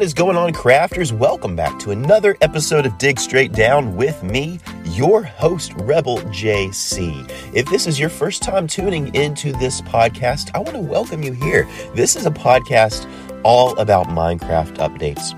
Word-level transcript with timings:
What 0.00 0.06
is 0.06 0.14
going 0.14 0.38
on, 0.38 0.54
crafters? 0.54 1.12
Welcome 1.12 1.54
back 1.54 1.78
to 1.80 1.90
another 1.90 2.34
episode 2.40 2.86
of 2.86 2.96
Dig 2.96 3.20
Straight 3.20 3.52
Down 3.52 3.96
with 3.96 4.22
me, 4.22 4.58
your 4.86 5.22
host, 5.22 5.74
Rebel 5.74 6.16
JC. 6.20 7.30
If 7.52 7.66
this 7.66 7.86
is 7.86 8.00
your 8.00 8.08
first 8.08 8.42
time 8.42 8.66
tuning 8.66 9.14
into 9.14 9.52
this 9.52 9.82
podcast, 9.82 10.52
I 10.54 10.60
want 10.60 10.72
to 10.72 10.80
welcome 10.80 11.22
you 11.22 11.32
here. 11.32 11.68
This 11.94 12.16
is 12.16 12.24
a 12.24 12.30
podcast 12.30 13.06
all 13.44 13.78
about 13.78 14.06
Minecraft 14.06 14.78
updates. 14.78 15.36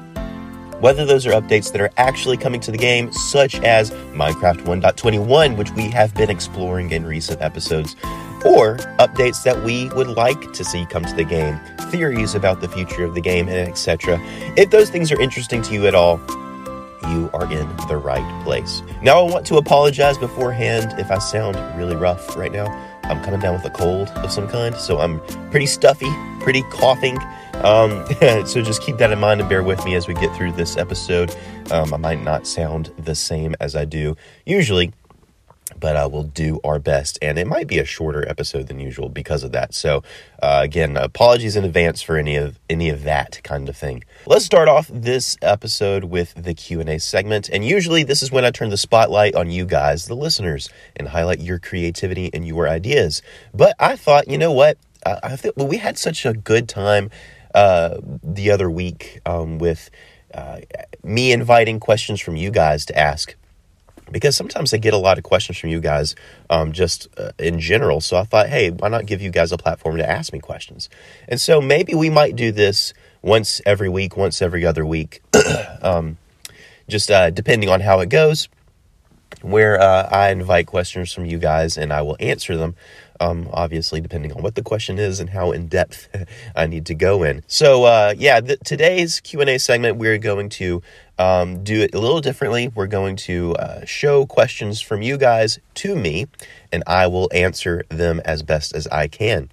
Whether 0.80 1.04
those 1.06 1.26
are 1.26 1.32
updates 1.32 1.72
that 1.72 1.80
are 1.80 1.90
actually 1.96 2.36
coming 2.36 2.60
to 2.60 2.70
the 2.70 2.78
game, 2.78 3.12
such 3.12 3.56
as 3.62 3.90
Minecraft 3.90 4.60
1.21, 4.62 5.56
which 5.56 5.72
we 5.72 5.90
have 5.90 6.14
been 6.14 6.30
exploring 6.30 6.92
in 6.92 7.04
recent 7.04 7.42
episodes, 7.42 7.96
or 8.44 8.76
updates 8.98 9.42
that 9.44 9.62
we 9.64 9.88
would 9.90 10.08
like 10.08 10.52
to 10.52 10.64
see 10.64 10.86
come 10.86 11.04
to 11.04 11.14
the 11.14 11.24
game, 11.24 11.58
theories 11.90 12.34
about 12.34 12.60
the 12.60 12.68
future 12.68 13.04
of 13.04 13.14
the 13.14 13.20
game, 13.20 13.48
and 13.48 13.68
etc. 13.68 14.18
If 14.56 14.70
those 14.70 14.90
things 14.90 15.12
are 15.12 15.20
interesting 15.20 15.62
to 15.62 15.72
you 15.72 15.86
at 15.86 15.94
all, 15.94 16.20
you 17.08 17.30
are 17.34 17.50
in 17.50 17.68
the 17.88 17.96
right 17.96 18.44
place. 18.44 18.82
Now, 19.02 19.18
I 19.18 19.30
want 19.30 19.46
to 19.46 19.56
apologize 19.56 20.18
beforehand 20.18 20.94
if 20.98 21.10
I 21.10 21.18
sound 21.18 21.56
really 21.76 21.96
rough 21.96 22.36
right 22.36 22.52
now. 22.52 22.66
I'm 23.04 23.22
coming 23.24 23.40
down 23.40 23.54
with 23.54 23.64
a 23.64 23.70
cold 23.70 24.08
of 24.08 24.30
some 24.30 24.48
kind, 24.48 24.74
so 24.76 25.00
I'm 25.00 25.20
pretty 25.50 25.66
stuffy, 25.66 26.10
pretty 26.40 26.62
coughing. 26.70 27.18
Um, 27.54 28.04
so 28.46 28.62
just 28.62 28.82
keep 28.82 28.96
that 28.98 29.10
in 29.10 29.18
mind 29.18 29.40
and 29.40 29.48
bear 29.50 29.62
with 29.62 29.84
me 29.84 29.94
as 29.96 30.06
we 30.06 30.14
get 30.14 30.34
through 30.36 30.52
this 30.52 30.76
episode. 30.76 31.34
Um, 31.70 31.92
I 31.92 31.96
might 31.96 32.22
not 32.22 32.46
sound 32.46 32.92
the 32.98 33.14
same 33.14 33.54
as 33.60 33.74
I 33.74 33.84
do 33.84 34.16
usually, 34.46 34.92
but 35.82 35.96
uh, 35.96 36.08
we'll 36.10 36.22
do 36.22 36.60
our 36.62 36.78
best. 36.78 37.18
And 37.20 37.38
it 37.38 37.46
might 37.48 37.66
be 37.66 37.80
a 37.80 37.84
shorter 37.84 38.26
episode 38.28 38.68
than 38.68 38.78
usual 38.78 39.08
because 39.08 39.42
of 39.42 39.50
that. 39.50 39.74
So 39.74 40.04
uh, 40.40 40.60
again, 40.62 40.96
apologies 40.96 41.56
in 41.56 41.64
advance 41.64 42.00
for 42.00 42.16
any 42.16 42.36
of 42.36 42.60
any 42.70 42.88
of 42.88 43.02
that 43.02 43.40
kind 43.42 43.68
of 43.68 43.76
thing. 43.76 44.04
Let's 44.24 44.44
start 44.44 44.68
off 44.68 44.88
this 44.92 45.36
episode 45.42 46.04
with 46.04 46.34
the 46.36 46.54
Q 46.54 46.78
and 46.80 46.88
A 46.88 47.00
segment. 47.00 47.48
And 47.48 47.64
usually, 47.64 48.04
this 48.04 48.22
is 48.22 48.30
when 48.30 48.44
I 48.44 48.52
turn 48.52 48.70
the 48.70 48.76
spotlight 48.76 49.34
on 49.34 49.50
you 49.50 49.66
guys, 49.66 50.06
the 50.06 50.14
listeners, 50.14 50.70
and 50.94 51.08
highlight 51.08 51.40
your 51.40 51.58
creativity 51.58 52.30
and 52.32 52.46
your 52.46 52.68
ideas. 52.68 53.20
But 53.52 53.74
I 53.80 53.96
thought, 53.96 54.28
you 54.28 54.38
know 54.38 54.52
what? 54.52 54.78
I, 55.04 55.18
I 55.24 55.36
think 55.36 55.56
well, 55.56 55.66
we 55.66 55.78
had 55.78 55.98
such 55.98 56.24
a 56.24 56.32
good 56.32 56.68
time 56.68 57.10
uh, 57.56 57.98
the 58.22 58.52
other 58.52 58.70
week 58.70 59.18
um, 59.26 59.58
with 59.58 59.90
uh, 60.32 60.60
me 61.02 61.32
inviting 61.32 61.80
questions 61.80 62.20
from 62.20 62.36
you 62.36 62.52
guys 62.52 62.86
to 62.86 62.96
ask 62.96 63.34
because 64.12 64.36
sometimes 64.36 64.72
I 64.72 64.76
get 64.76 64.94
a 64.94 64.98
lot 64.98 65.18
of 65.18 65.24
questions 65.24 65.58
from 65.58 65.70
you 65.70 65.80
guys 65.80 66.14
um, 66.50 66.72
just 66.72 67.08
uh, 67.18 67.32
in 67.38 67.58
general. 67.58 68.00
So 68.00 68.16
I 68.16 68.24
thought, 68.24 68.48
hey, 68.48 68.70
why 68.70 68.88
not 68.88 69.06
give 69.06 69.20
you 69.20 69.30
guys 69.30 69.52
a 69.52 69.58
platform 69.58 69.96
to 69.96 70.08
ask 70.08 70.32
me 70.32 70.38
questions? 70.38 70.88
And 71.28 71.40
so 71.40 71.60
maybe 71.60 71.94
we 71.94 72.10
might 72.10 72.36
do 72.36 72.52
this 72.52 72.94
once 73.22 73.60
every 73.64 73.88
week, 73.88 74.16
once 74.16 74.42
every 74.42 74.64
other 74.66 74.84
week, 74.84 75.22
um, 75.82 76.18
just 76.88 77.10
uh, 77.10 77.30
depending 77.30 77.68
on 77.68 77.80
how 77.80 78.00
it 78.00 78.08
goes, 78.08 78.48
where 79.40 79.80
uh, 79.80 80.08
I 80.10 80.30
invite 80.30 80.66
questions 80.66 81.12
from 81.12 81.24
you 81.24 81.38
guys 81.38 81.76
and 81.76 81.92
I 81.92 82.02
will 82.02 82.16
answer 82.20 82.56
them. 82.56 82.74
Um, 83.20 83.48
obviously, 83.52 84.00
depending 84.00 84.32
on 84.32 84.42
what 84.42 84.56
the 84.56 84.62
question 84.62 84.98
is 84.98 85.20
and 85.20 85.30
how 85.30 85.52
in 85.52 85.68
depth 85.68 86.08
I 86.56 86.66
need 86.66 86.86
to 86.86 86.94
go 86.94 87.22
in. 87.22 87.44
So, 87.46 87.84
uh, 87.84 88.14
yeah, 88.16 88.40
the, 88.40 88.56
today's 88.56 89.20
Q 89.20 89.40
and 89.40 89.50
A 89.50 89.58
segment, 89.58 89.96
we're 89.96 90.18
going 90.18 90.48
to 90.50 90.82
um, 91.18 91.62
do 91.62 91.80
it 91.82 91.94
a 91.94 92.00
little 92.00 92.20
differently. 92.20 92.68
We're 92.68 92.88
going 92.88 93.16
to 93.16 93.54
uh, 93.54 93.84
show 93.84 94.26
questions 94.26 94.80
from 94.80 95.02
you 95.02 95.16
guys 95.16 95.60
to 95.74 95.94
me, 95.94 96.26
and 96.72 96.82
I 96.86 97.06
will 97.06 97.28
answer 97.32 97.84
them 97.88 98.20
as 98.24 98.42
best 98.42 98.74
as 98.74 98.88
I 98.88 99.06
can. 99.06 99.50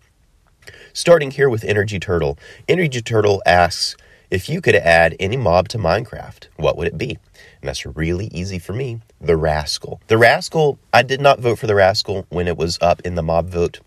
Starting 0.93 1.31
here 1.31 1.49
with 1.49 1.63
Energy 1.63 1.99
Turtle. 1.99 2.39
Energy 2.67 3.01
Turtle 3.01 3.41
asks 3.45 3.95
if 4.31 4.49
you 4.49 4.61
could 4.61 4.75
add 4.75 5.15
any 5.19 5.37
mob 5.37 5.67
to 5.69 5.77
Minecraft, 5.77 6.47
what 6.55 6.77
would 6.77 6.87
it 6.87 6.97
be? 6.97 7.17
And 7.61 7.67
that's 7.67 7.85
really 7.85 8.27
easy 8.27 8.59
for 8.59 8.73
me. 8.73 9.01
The 9.21 9.35
Rascal. 9.35 10.01
The 10.07 10.17
Rascal, 10.17 10.79
I 10.93 11.03
did 11.03 11.21
not 11.21 11.39
vote 11.39 11.59
for 11.59 11.67
the 11.67 11.75
Rascal 11.75 12.25
when 12.29 12.47
it 12.47 12.57
was 12.57 12.77
up 12.81 13.01
in 13.01 13.15
the 13.15 13.23
mob 13.23 13.49
vote. 13.49 13.79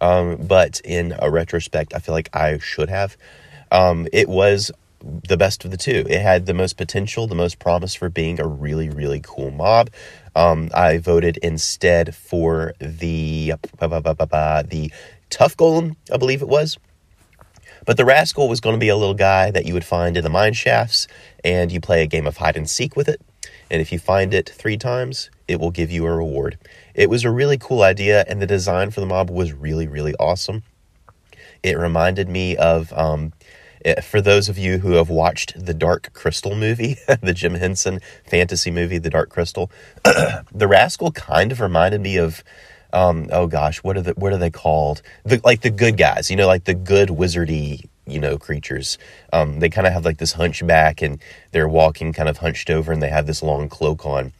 Um, 0.00 0.36
but 0.36 0.80
in 0.84 1.14
a 1.18 1.30
retrospect, 1.30 1.94
I 1.94 1.98
feel 1.98 2.14
like 2.14 2.28
I 2.34 2.58
should 2.58 2.88
have. 2.88 3.16
Um, 3.70 4.06
it 4.12 4.28
was 4.28 4.70
the 5.00 5.36
best 5.36 5.64
of 5.64 5.70
the 5.70 5.76
two. 5.76 6.04
It 6.08 6.20
had 6.20 6.46
the 6.46 6.54
most 6.54 6.76
potential, 6.76 7.26
the 7.26 7.34
most 7.34 7.58
promise 7.58 7.94
for 7.94 8.08
being 8.08 8.40
a 8.40 8.46
really, 8.46 8.88
really 8.88 9.20
cool 9.22 9.50
mob. 9.50 9.90
Um, 10.34 10.70
I 10.74 10.98
voted 10.98 11.36
instead 11.38 12.14
for 12.14 12.74
the 12.78 13.54
the 13.78 14.92
tuff 15.30 15.56
golem, 15.56 15.96
I 16.12 16.16
believe 16.16 16.42
it 16.42 16.48
was. 16.48 16.78
But 17.84 17.96
the 17.96 18.04
rascal 18.04 18.48
was 18.48 18.60
going 18.60 18.76
to 18.76 18.80
be 18.80 18.88
a 18.88 18.96
little 18.96 19.14
guy 19.14 19.50
that 19.50 19.66
you 19.66 19.74
would 19.74 19.84
find 19.84 20.16
in 20.16 20.22
the 20.22 20.30
mine 20.30 20.52
shafts, 20.52 21.08
and 21.42 21.72
you 21.72 21.80
play 21.80 22.02
a 22.02 22.06
game 22.06 22.28
of 22.28 22.36
hide 22.36 22.56
and 22.56 22.70
seek 22.70 22.94
with 22.94 23.08
it. 23.08 23.20
And 23.70 23.80
if 23.80 23.92
you 23.92 23.98
find 23.98 24.34
it 24.34 24.48
three 24.48 24.76
times, 24.76 25.30
it 25.48 25.60
will 25.60 25.70
give 25.70 25.90
you 25.90 26.06
a 26.06 26.14
reward. 26.14 26.58
It 26.94 27.10
was 27.10 27.24
a 27.24 27.30
really 27.30 27.58
cool 27.58 27.82
idea, 27.82 28.24
and 28.28 28.40
the 28.40 28.46
design 28.46 28.90
for 28.90 29.00
the 29.00 29.06
mob 29.06 29.30
was 29.30 29.52
really, 29.52 29.86
really 29.86 30.14
awesome. 30.16 30.62
It 31.62 31.78
reminded 31.78 32.28
me 32.28 32.56
of, 32.56 32.92
um, 32.92 33.32
eh, 33.84 34.00
for 34.00 34.20
those 34.20 34.48
of 34.48 34.58
you 34.58 34.78
who 34.78 34.92
have 34.92 35.08
watched 35.08 35.64
the 35.64 35.74
Dark 35.74 36.12
Crystal 36.12 36.54
movie, 36.54 36.96
the 37.22 37.32
Jim 37.32 37.54
Henson 37.54 38.00
fantasy 38.26 38.70
movie, 38.70 38.98
The 38.98 39.10
Dark 39.10 39.30
Crystal, 39.30 39.70
the 40.04 40.68
rascal 40.68 41.12
kind 41.12 41.52
of 41.52 41.60
reminded 41.60 42.00
me 42.00 42.16
of 42.16 42.42
um, 42.92 43.28
oh 43.32 43.46
gosh, 43.46 43.78
what 43.78 43.96
are 43.96 44.02
the 44.02 44.12
what 44.12 44.32
are 44.32 44.38
they 44.38 44.50
called? 44.50 45.02
The 45.24 45.40
like 45.44 45.62
the 45.62 45.70
good 45.70 45.96
guys, 45.96 46.30
you 46.30 46.36
know, 46.36 46.46
like 46.46 46.64
the 46.64 46.74
good 46.74 47.08
wizardy, 47.08 47.88
you 48.06 48.18
know, 48.18 48.38
creatures. 48.38 48.98
Um, 49.32 49.60
they 49.60 49.68
kind 49.68 49.86
of 49.86 49.92
have 49.92 50.04
like 50.04 50.18
this 50.18 50.32
hunchback 50.32 51.02
and 51.02 51.20
they're 51.52 51.68
walking 51.68 52.12
kind 52.12 52.28
of 52.28 52.38
hunched 52.38 52.70
over 52.70 52.92
and 52.92 53.02
they 53.02 53.10
have 53.10 53.26
this 53.26 53.42
long 53.42 53.68
cloak 53.68 54.04
on. 54.04 54.32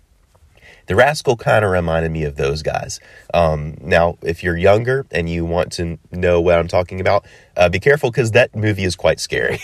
The 0.86 0.96
rascal 0.96 1.36
kind 1.36 1.64
of 1.64 1.70
reminded 1.70 2.10
me 2.10 2.24
of 2.24 2.36
those 2.36 2.62
guys. 2.62 2.98
Um, 3.32 3.76
now, 3.80 4.18
if 4.20 4.42
you're 4.42 4.56
younger 4.56 5.06
and 5.12 5.28
you 5.28 5.44
want 5.44 5.72
to 5.74 5.98
know 6.10 6.40
what 6.40 6.58
I'm 6.58 6.66
talking 6.66 7.00
about, 7.00 7.24
uh, 7.56 7.68
be 7.68 7.78
careful 7.78 8.10
because 8.10 8.32
that 8.32 8.54
movie 8.56 8.84
is 8.84 8.96
quite 8.96 9.20
scary. 9.20 9.60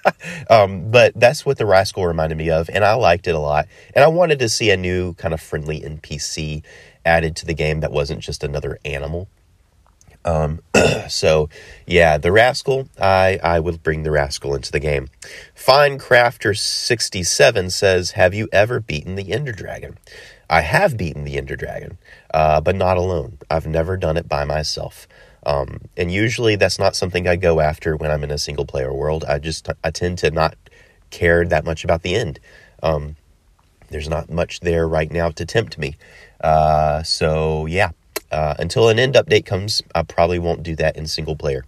um, 0.50 0.90
but 0.90 1.12
that's 1.14 1.44
what 1.44 1.58
the 1.58 1.66
rascal 1.66 2.06
reminded 2.06 2.38
me 2.38 2.50
of, 2.50 2.70
and 2.70 2.84
I 2.84 2.94
liked 2.94 3.26
it 3.26 3.34
a 3.34 3.38
lot. 3.38 3.68
And 3.94 4.02
I 4.02 4.08
wanted 4.08 4.38
to 4.38 4.48
see 4.48 4.70
a 4.70 4.76
new 4.76 5.12
kind 5.14 5.34
of 5.34 5.40
friendly 5.40 5.80
NPC 5.80 6.62
added 7.04 7.36
to 7.36 7.46
the 7.46 7.54
game 7.54 7.80
that 7.80 7.92
wasn't 7.92 8.20
just 8.20 8.42
another 8.42 8.78
animal. 8.84 9.28
Um, 10.24 10.60
so 11.08 11.48
yeah, 11.86 12.18
the 12.18 12.32
rascal, 12.32 12.88
I, 13.00 13.38
I 13.42 13.60
would 13.60 13.82
bring 13.82 14.02
the 14.02 14.10
rascal 14.10 14.54
into 14.54 14.72
the 14.72 14.80
game. 14.80 15.08
Fine 15.54 15.98
Crafter 15.98 16.56
67 16.56 17.70
says, 17.70 18.12
have 18.12 18.34
you 18.34 18.48
ever 18.52 18.80
beaten 18.80 19.16
the 19.16 19.32
Ender 19.32 19.52
Dragon? 19.52 19.98
I 20.48 20.60
have 20.60 20.96
beaten 20.96 21.24
the 21.24 21.38
Ender 21.38 21.56
Dragon, 21.56 21.98
uh, 22.34 22.60
but 22.60 22.76
not 22.76 22.96
alone. 22.96 23.38
I've 23.50 23.66
never 23.66 23.96
done 23.96 24.16
it 24.16 24.28
by 24.28 24.44
myself. 24.44 25.08
Um, 25.44 25.80
and 25.96 26.12
usually 26.12 26.56
that's 26.56 26.78
not 26.78 26.94
something 26.94 27.26
I 27.26 27.36
go 27.36 27.60
after 27.60 27.96
when 27.96 28.10
I'm 28.10 28.22
in 28.22 28.30
a 28.30 28.38
single 28.38 28.66
player 28.66 28.92
world. 28.92 29.24
I 29.24 29.38
just 29.38 29.68
I 29.82 29.90
tend 29.90 30.18
to 30.18 30.30
not 30.30 30.56
care 31.10 31.44
that 31.44 31.64
much 31.64 31.84
about 31.84 32.02
the 32.02 32.14
end. 32.14 32.38
Um, 32.82 33.16
there's 33.90 34.08
not 34.08 34.30
much 34.30 34.60
there 34.60 34.86
right 34.86 35.10
now 35.10 35.30
to 35.30 35.44
tempt 35.44 35.78
me. 35.78 35.96
Uh, 36.40 37.02
so 37.02 37.66
yeah, 37.66 37.90
uh, 38.32 38.54
until 38.58 38.88
an 38.88 38.98
end 38.98 39.14
update 39.14 39.46
comes, 39.46 39.82
I 39.94 40.02
probably 40.02 40.38
won't 40.38 40.62
do 40.62 40.74
that 40.76 40.96
in 40.96 41.06
single 41.06 41.36
player. 41.36 41.64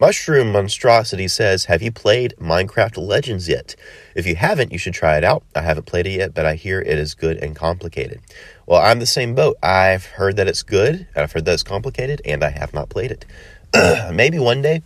Mushroom 0.00 0.50
Monstrosity 0.50 1.28
says, 1.28 1.66
Have 1.66 1.80
you 1.80 1.92
played 1.92 2.34
Minecraft 2.40 2.98
Legends 2.98 3.48
yet? 3.48 3.76
If 4.16 4.26
you 4.26 4.34
haven't, 4.34 4.72
you 4.72 4.78
should 4.78 4.94
try 4.94 5.16
it 5.16 5.22
out. 5.22 5.44
I 5.54 5.60
haven't 5.62 5.86
played 5.86 6.08
it 6.08 6.16
yet, 6.16 6.34
but 6.34 6.44
I 6.44 6.56
hear 6.56 6.80
it 6.80 6.98
is 6.98 7.14
good 7.14 7.36
and 7.36 7.54
complicated. 7.54 8.20
Well, 8.66 8.82
I'm 8.82 8.98
the 8.98 9.06
same 9.06 9.36
boat. 9.36 9.56
I've 9.62 10.04
heard 10.04 10.36
that 10.38 10.48
it's 10.48 10.64
good, 10.64 11.06
I've 11.14 11.30
heard 11.30 11.44
that 11.44 11.54
it's 11.54 11.62
complicated, 11.62 12.20
and 12.24 12.42
I 12.42 12.50
have 12.50 12.74
not 12.74 12.88
played 12.88 13.12
it. 13.12 13.24
Maybe 14.12 14.40
one 14.40 14.60
day. 14.60 14.82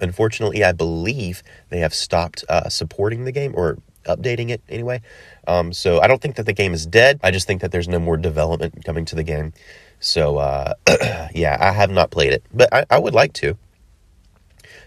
Unfortunately, 0.00 0.62
I 0.62 0.70
believe 0.72 1.42
they 1.68 1.80
have 1.80 1.92
stopped 1.92 2.44
uh, 2.48 2.68
supporting 2.68 3.24
the 3.24 3.32
game 3.32 3.52
or 3.56 3.78
updating 4.04 4.50
it 4.50 4.62
anyway. 4.68 5.02
Um, 5.46 5.72
so 5.72 6.00
I 6.00 6.06
don't 6.06 6.22
think 6.22 6.36
that 6.36 6.46
the 6.46 6.52
game 6.52 6.72
is 6.72 6.86
dead. 6.86 7.18
I 7.22 7.30
just 7.30 7.46
think 7.46 7.60
that 7.62 7.72
there's 7.72 7.88
no 7.88 7.98
more 7.98 8.16
development 8.16 8.84
coming 8.84 9.04
to 9.06 9.16
the 9.16 9.24
game. 9.24 9.52
So 10.00 10.38
uh, 10.38 10.74
yeah, 11.34 11.56
I 11.60 11.72
have 11.72 11.90
not 11.90 12.10
played 12.10 12.32
it, 12.32 12.44
but 12.52 12.72
I, 12.72 12.84
I 12.90 12.98
would 12.98 13.14
like 13.14 13.32
to. 13.34 13.56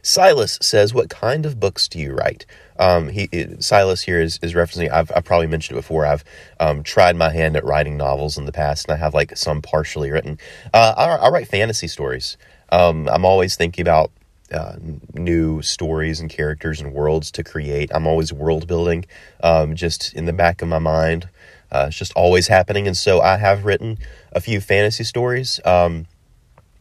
Silas 0.02 0.58
says, 0.62 0.94
"What 0.94 1.10
kind 1.10 1.46
of 1.46 1.60
books 1.60 1.88
do 1.88 1.98
you 1.98 2.14
write?" 2.14 2.46
Um, 2.78 3.08
he 3.08 3.30
Silas 3.60 4.02
here 4.02 4.20
is, 4.20 4.40
is 4.42 4.54
referencing. 4.54 4.92
I've, 4.92 5.12
I've 5.16 5.24
probably 5.24 5.48
mentioned 5.48 5.78
it 5.78 5.82
before. 5.82 6.06
I've 6.06 6.26
um, 6.60 6.84
tried 6.84 7.16
my 7.16 7.32
hand 7.32 7.56
at 7.56 7.64
writing 7.64 7.96
novels 7.96 8.38
in 8.38 8.46
the 8.46 8.52
past, 8.52 8.88
and 8.88 8.96
I 8.96 8.98
have 8.98 9.14
like 9.14 9.38
some 9.38 9.62
partially 9.62 10.12
written. 10.12 10.40
Uh, 10.74 10.94
I, 10.98 11.28
I, 11.28 11.30
write 11.30 11.48
fantasy 11.48 11.88
stories. 11.88 12.36
Um, 12.70 13.08
I'm 13.08 13.24
always 13.24 13.56
thinking 13.56 13.84
about 13.84 14.12
uh, 14.52 14.76
new 15.14 15.62
stories 15.62 16.20
and 16.20 16.30
characters 16.30 16.82
and 16.82 16.94
worlds 16.94 17.32
to 17.32 17.44
create. 17.44 17.90
I'm 17.94 18.08
always 18.08 18.34
world 18.34 18.68
building, 18.68 19.06
um, 19.42 19.76
just 19.76 20.14
in 20.14 20.26
the 20.26 20.34
back 20.34 20.62
of 20.62 20.68
my 20.68 20.80
mind. 20.80 21.30
Uh, 21.74 21.86
it's 21.88 21.98
just 21.98 22.14
always 22.14 22.48
happening, 22.48 22.88
and 22.88 22.96
so 22.96 23.22
I 23.22 23.38
have 23.38 23.66
written 23.66 23.98
a 24.32 24.40
few 24.40 24.62
fantasy 24.62 25.04
stories. 25.04 25.60
Um, 25.66 26.08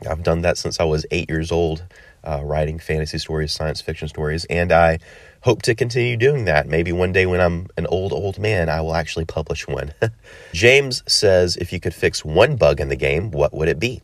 I've 0.08 0.22
done 0.22 0.42
that 0.42 0.58
since 0.58 0.80
I 0.80 0.84
was 0.84 1.06
eight 1.10 1.30
years 1.30 1.50
old 1.50 1.84
uh, 2.24 2.40
writing 2.42 2.78
fantasy 2.78 3.18
stories, 3.18 3.52
science 3.52 3.80
fiction 3.80 4.08
stories, 4.08 4.44
and 4.46 4.72
I 4.72 4.98
hope 5.42 5.62
to 5.62 5.74
continue 5.74 6.16
doing 6.16 6.44
that. 6.44 6.66
Maybe 6.66 6.92
one 6.92 7.12
day 7.12 7.26
when 7.26 7.40
I'm 7.40 7.68
an 7.76 7.86
old, 7.86 8.12
old 8.12 8.38
man, 8.38 8.68
I 8.68 8.80
will 8.80 8.94
actually 8.94 9.24
publish 9.24 9.66
one. 9.66 9.92
James 10.52 11.02
says, 11.06 11.56
if 11.56 11.72
you 11.72 11.80
could 11.80 11.94
fix 11.94 12.24
one 12.24 12.56
bug 12.56 12.80
in 12.80 12.88
the 12.88 12.96
game, 12.96 13.30
what 13.30 13.52
would 13.52 13.68
it 13.68 13.80
be? 13.80 14.02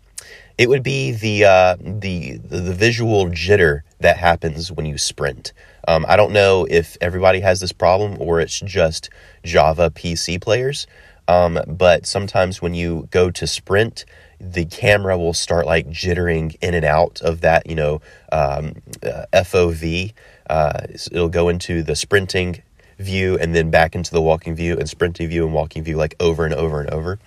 It 0.58 0.68
would 0.68 0.82
be 0.82 1.12
the 1.12 1.44
uh, 1.44 1.76
the 1.80 2.38
the 2.38 2.74
visual 2.74 3.26
jitter 3.26 3.82
that 4.00 4.16
happens 4.16 4.72
when 4.72 4.86
you 4.86 4.98
sprint. 4.98 5.52
Um, 5.86 6.04
I 6.08 6.16
don't 6.16 6.32
know 6.32 6.66
if 6.68 6.96
everybody 7.00 7.40
has 7.40 7.60
this 7.60 7.72
problem 7.72 8.16
or 8.20 8.40
it's 8.40 8.58
just 8.58 9.08
Java 9.44 9.88
PC 9.90 10.40
players, 10.40 10.88
um, 11.28 11.60
but 11.66 12.06
sometimes 12.06 12.60
when 12.60 12.74
you 12.74 13.06
go 13.12 13.30
to 13.30 13.46
sprint, 13.46 14.04
the 14.40 14.64
camera 14.64 15.16
will 15.16 15.32
start 15.32 15.64
like 15.64 15.88
jittering 15.88 16.56
in 16.60 16.74
and 16.74 16.84
out 16.84 17.20
of 17.22 17.40
that, 17.42 17.66
you 17.68 17.74
know, 17.76 18.00
um, 18.32 18.82
uh, 19.02 19.26
FOV. 19.32 20.12
Uh, 20.50 20.80
it'll 21.12 21.28
go 21.28 21.48
into 21.48 21.82
the 21.82 21.94
sprinting 21.94 22.62
view 22.98 23.38
and 23.38 23.54
then 23.54 23.70
back 23.70 23.94
into 23.94 24.10
the 24.10 24.22
walking 24.22 24.54
view 24.56 24.76
and 24.76 24.88
sprinting 24.88 25.28
view 25.28 25.44
and 25.44 25.54
walking 25.54 25.84
view 25.84 25.96
like 25.96 26.16
over 26.18 26.44
and 26.44 26.54
over 26.54 26.80
and 26.80 26.90
over. 26.90 27.18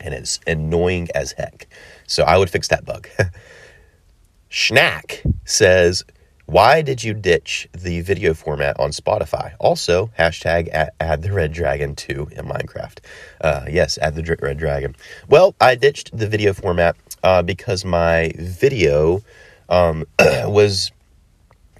And 0.00 0.12
it's 0.12 0.40
annoying 0.46 1.08
as 1.14 1.32
heck. 1.32 1.68
So 2.06 2.24
I 2.24 2.36
would 2.36 2.50
fix 2.50 2.68
that 2.68 2.84
bug. 2.84 3.08
Schnack 4.50 5.20
says, 5.44 6.04
why 6.46 6.82
did 6.82 7.02
you 7.02 7.14
ditch 7.14 7.68
the 7.72 8.02
video 8.02 8.34
format 8.34 8.78
on 8.78 8.90
Spotify? 8.90 9.54
Also, 9.58 10.10
hashtag 10.18 10.68
add, 10.68 10.90
add 11.00 11.22
the 11.22 11.32
Red 11.32 11.52
Dragon 11.52 11.96
2 11.96 12.28
in 12.32 12.44
Minecraft. 12.44 12.98
Uh, 13.40 13.64
yes, 13.68 13.98
add 13.98 14.14
the 14.14 14.36
Red 14.40 14.58
Dragon. 14.58 14.94
Well, 15.28 15.54
I 15.60 15.74
ditched 15.74 16.16
the 16.16 16.28
video 16.28 16.52
format 16.52 16.96
uh, 17.22 17.42
because 17.42 17.84
my 17.84 18.32
video 18.38 19.22
um, 19.70 20.04
was 20.18 20.92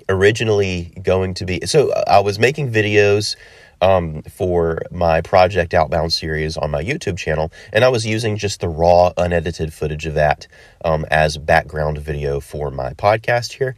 originally 0.09 0.94
going 1.03 1.35
to 1.35 1.44
be. 1.44 1.61
So 1.67 1.93
I 2.06 2.21
was 2.21 2.38
making 2.38 2.73
videos 2.73 3.37
um, 3.81 4.23
for 4.23 4.81
my 4.91 5.21
Project 5.21 5.75
Outbound 5.75 6.12
series 6.12 6.56
on 6.56 6.71
my 6.71 6.82
YouTube 6.82 7.19
channel, 7.19 7.53
and 7.73 7.85
I 7.85 7.88
was 7.88 8.06
using 8.06 8.37
just 8.37 8.61
the 8.61 8.69
raw, 8.69 9.12
unedited 9.17 9.73
footage 9.73 10.06
of 10.06 10.15
that 10.15 10.47
um, 10.85 11.05
as 11.11 11.38
background 11.38 11.99
video 11.99 12.41
for 12.41 12.71
my 12.71 12.93
podcast 12.94 13.53
here. 13.53 13.76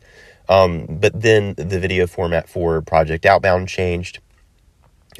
Um, 0.48 0.86
but 0.88 1.20
then 1.20 1.54
the 1.56 1.80
video 1.80 2.06
format 2.06 2.48
for 2.48 2.80
Project 2.82 3.26
Outbound 3.26 3.68
changed. 3.68 4.20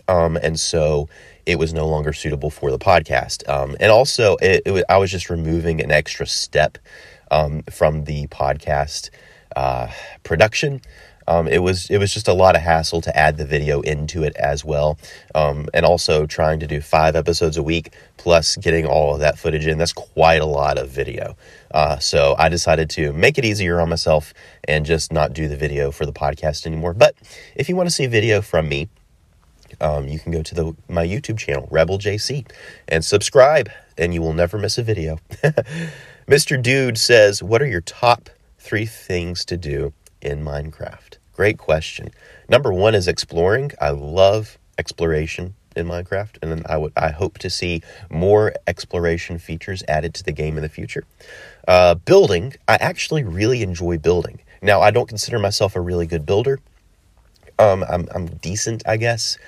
Um, 0.08 0.37
and 0.37 0.61
so 0.61 1.08
it 1.46 1.58
was 1.58 1.73
no 1.73 1.88
longer 1.88 2.12
suitable 2.12 2.50
for 2.50 2.70
the 2.70 2.78
podcast. 2.78 3.49
Um, 3.49 3.76
and 3.81 3.90
also, 3.90 4.37
it, 4.37 4.62
it 4.67 4.70
was, 4.70 4.84
I 4.88 4.99
was 4.99 5.11
just 5.11 5.31
removing 5.31 5.81
an 5.81 5.90
extra 5.90 6.26
step 6.26 6.78
um, 7.31 7.62
from 7.70 8.05
the 8.05 8.26
podcast 8.28 9.11
uh, 9.56 9.88
production. 10.23 10.81
Um, 11.28 11.49
it 11.49 11.58
was 11.58 11.90
it 11.90 11.99
was 11.99 12.12
just 12.12 12.28
a 12.28 12.32
lot 12.32 12.56
of 12.56 12.62
hassle 12.62 13.00
to 13.02 13.17
add 13.17 13.37
the 13.37 13.44
video 13.44 13.81
into 13.81 14.23
it 14.23 14.37
as 14.37 14.64
well, 14.64 14.99
um, 15.34 15.69
and 15.75 15.84
also 15.84 16.26
trying 16.26 16.61
to 16.61 16.67
do 16.67 16.81
five 16.81 17.17
episodes 17.17 17.56
a 17.56 17.62
week 17.62 17.93
plus 18.17 18.56
getting 18.56 18.87
all 18.87 19.14
of 19.14 19.20
that 19.20 19.38
footage 19.38 19.67
in. 19.67 19.78
That's 19.78 19.93
quite 19.93 20.40
a 20.40 20.46
lot 20.46 20.78
of 20.78 20.88
video. 20.88 21.37
Uh, 21.73 21.99
so 21.99 22.34
I 22.38 22.49
decided 22.49 22.90
to 22.90 23.12
make 23.12 23.38
it 23.38 23.44
easier 23.44 23.81
on 23.81 23.88
myself 23.88 24.32
and 24.64 24.87
just 24.87 25.12
not 25.12 25.32
do 25.32 25.49
the 25.49 25.56
video 25.56 25.90
for 25.90 26.06
the 26.06 26.12
podcast 26.12 26.67
anymore. 26.67 26.94
But 26.94 27.14
if 27.55 27.69
you 27.69 27.76
want 27.76 27.88
to 27.88 27.94
see 27.94 28.06
video 28.06 28.40
from 28.40 28.69
me, 28.69 28.88
um, 29.81 30.08
you 30.08 30.19
can 30.19 30.32
go 30.32 30.43
to 30.43 30.55
the 30.55 30.76
my 30.88 31.06
YouTube 31.06 31.38
channel 31.38 31.69
Rebel 31.70 31.99
JC 31.99 32.46
and 32.88 33.05
subscribe, 33.05 33.69
and 33.99 34.14
you 34.14 34.23
will 34.23 34.32
never 34.32 34.58
miss 34.58 34.78
a 34.78 34.82
video. 34.82 35.19
Mr. 36.28 36.61
Dude 36.61 36.99
says, 36.99 37.43
"What 37.43 37.62
are 37.62 37.67
your 37.67 37.81
top 37.81 38.31
three 38.58 38.87
things 38.87 39.44
to 39.44 39.56
do 39.56 39.93
in 40.20 40.44
Minecraft? 40.44 41.18
Great 41.32 41.58
question. 41.58 42.10
Number 42.48 42.72
one 42.72 42.94
is 42.94 43.08
exploring. 43.08 43.72
I 43.80 43.90
love 43.90 44.58
exploration 44.78 45.54
in 45.76 45.86
Minecraft, 45.86 46.38
and 46.42 46.66
I 46.66 46.76
would 46.78 46.92
I 46.96 47.10
hope 47.10 47.38
to 47.38 47.50
see 47.50 47.82
more 48.10 48.54
exploration 48.66 49.38
features 49.38 49.84
added 49.86 50.14
to 50.14 50.24
the 50.24 50.32
game 50.32 50.56
in 50.56 50.62
the 50.62 50.68
future. 50.68 51.04
Uh, 51.68 51.94
building, 51.94 52.54
I 52.66 52.76
actually 52.76 53.24
really 53.24 53.62
enjoy 53.62 53.98
building. 53.98 54.40
Now, 54.62 54.80
I 54.80 54.90
don't 54.90 55.08
consider 55.08 55.38
myself 55.38 55.76
a 55.76 55.80
really 55.80 56.06
good 56.06 56.24
builder. 56.24 56.58
Um, 57.58 57.85
I'm 57.88 58.08
I'm 58.14 58.26
decent, 58.26 58.82
I 58.87 58.96
guess, 58.96 59.38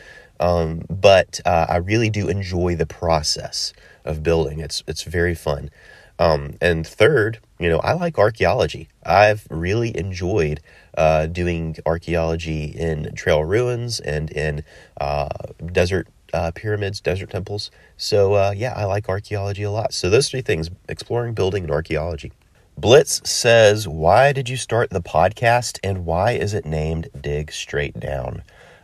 um, 0.40 0.82
but 0.90 1.40
uh, 1.44 1.66
I 1.68 1.76
really 1.76 2.10
do 2.10 2.28
enjoy 2.28 2.76
the 2.76 2.86
process 2.86 3.72
of 4.04 4.22
building. 4.22 4.60
It's 4.60 4.82
it's 4.86 5.02
very 5.02 5.34
fun. 5.34 5.70
Um, 6.18 6.54
and 6.60 6.86
third, 6.86 7.38
you 7.58 7.68
know, 7.68 7.78
I 7.78 7.92
like 7.92 8.18
archaeology. 8.18 8.88
I've 9.04 9.46
really 9.50 9.96
enjoyed 9.96 10.60
uh, 10.96 11.26
doing 11.26 11.76
archaeology 11.86 12.64
in 12.64 13.14
trail 13.14 13.44
ruins 13.44 14.00
and 14.00 14.30
in 14.30 14.64
uh, 15.00 15.28
desert 15.72 16.08
uh, 16.32 16.50
pyramids, 16.54 17.00
desert 17.00 17.30
temples. 17.30 17.70
So, 17.96 18.34
uh, 18.34 18.52
yeah, 18.56 18.74
I 18.76 18.84
like 18.84 19.08
archaeology 19.08 19.62
a 19.62 19.70
lot. 19.70 19.94
So, 19.94 20.10
those 20.10 20.28
three 20.28 20.42
things 20.42 20.70
exploring, 20.88 21.34
building, 21.34 21.64
and 21.64 21.72
archaeology. 21.72 22.32
Blitz 22.76 23.28
says, 23.28 23.88
Why 23.88 24.32
did 24.32 24.48
you 24.48 24.56
start 24.56 24.90
the 24.90 25.00
podcast 25.00 25.78
and 25.82 26.04
why 26.04 26.32
is 26.32 26.54
it 26.54 26.64
named 26.64 27.08
Dig 27.20 27.50
Straight 27.50 27.98
Down? 27.98 28.42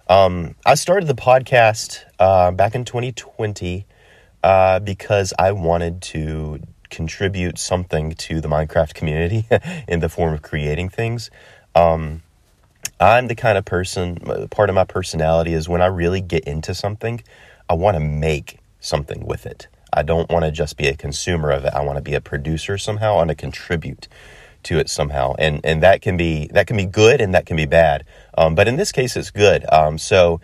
Um, 0.08 0.56
I 0.66 0.74
started 0.74 1.06
the 1.06 1.14
podcast 1.14 2.00
uh, 2.18 2.50
back 2.50 2.74
in 2.74 2.84
2020 2.84 3.86
uh, 4.42 4.80
because 4.80 5.32
I 5.38 5.52
wanted 5.52 6.02
to 6.02 6.60
contribute 6.90 7.58
something 7.58 8.12
to 8.12 8.40
the 8.40 8.48
Minecraft 8.48 8.94
community 8.94 9.46
in 9.88 10.00
the 10.00 10.08
form 10.08 10.34
of 10.34 10.42
creating 10.42 10.88
things. 10.88 11.30
Um, 11.74 12.22
I'm 13.00 13.26
the 13.26 13.34
kind 13.34 13.58
of 13.58 13.64
person, 13.64 14.18
part 14.50 14.68
of 14.68 14.74
my 14.74 14.84
personality 14.84 15.52
is 15.52 15.68
when 15.68 15.82
I 15.82 15.86
really 15.86 16.20
get 16.20 16.44
into 16.44 16.74
something, 16.74 17.22
I 17.68 17.74
want 17.74 17.96
to 17.96 18.00
make 18.00 18.58
something 18.80 19.26
with 19.26 19.46
it. 19.46 19.68
I 19.92 20.02
don't 20.02 20.30
want 20.30 20.44
to 20.44 20.50
just 20.50 20.76
be 20.76 20.88
a 20.88 20.96
consumer 20.96 21.50
of 21.50 21.64
it. 21.64 21.72
I 21.72 21.82
want 21.82 21.96
to 21.96 22.02
be 22.02 22.14
a 22.14 22.20
producer 22.20 22.76
somehow. 22.78 23.14
I 23.14 23.16
want 23.16 23.28
to 23.30 23.34
contribute 23.34 24.08
to 24.64 24.78
it 24.78 24.88
somehow, 24.88 25.34
and 25.38 25.60
and 25.62 25.82
that 25.82 26.02
can 26.02 26.16
be 26.16 26.48
that 26.48 26.66
can 26.66 26.76
be 26.76 26.86
good 26.86 27.20
and 27.20 27.34
that 27.34 27.46
can 27.46 27.56
be 27.56 27.66
bad. 27.66 28.04
Um, 28.36 28.54
but 28.54 28.66
in 28.66 28.76
this 28.76 28.92
case, 28.92 29.16
it's 29.16 29.30
good. 29.30 29.64
Um, 29.72 29.98
so 29.98 30.40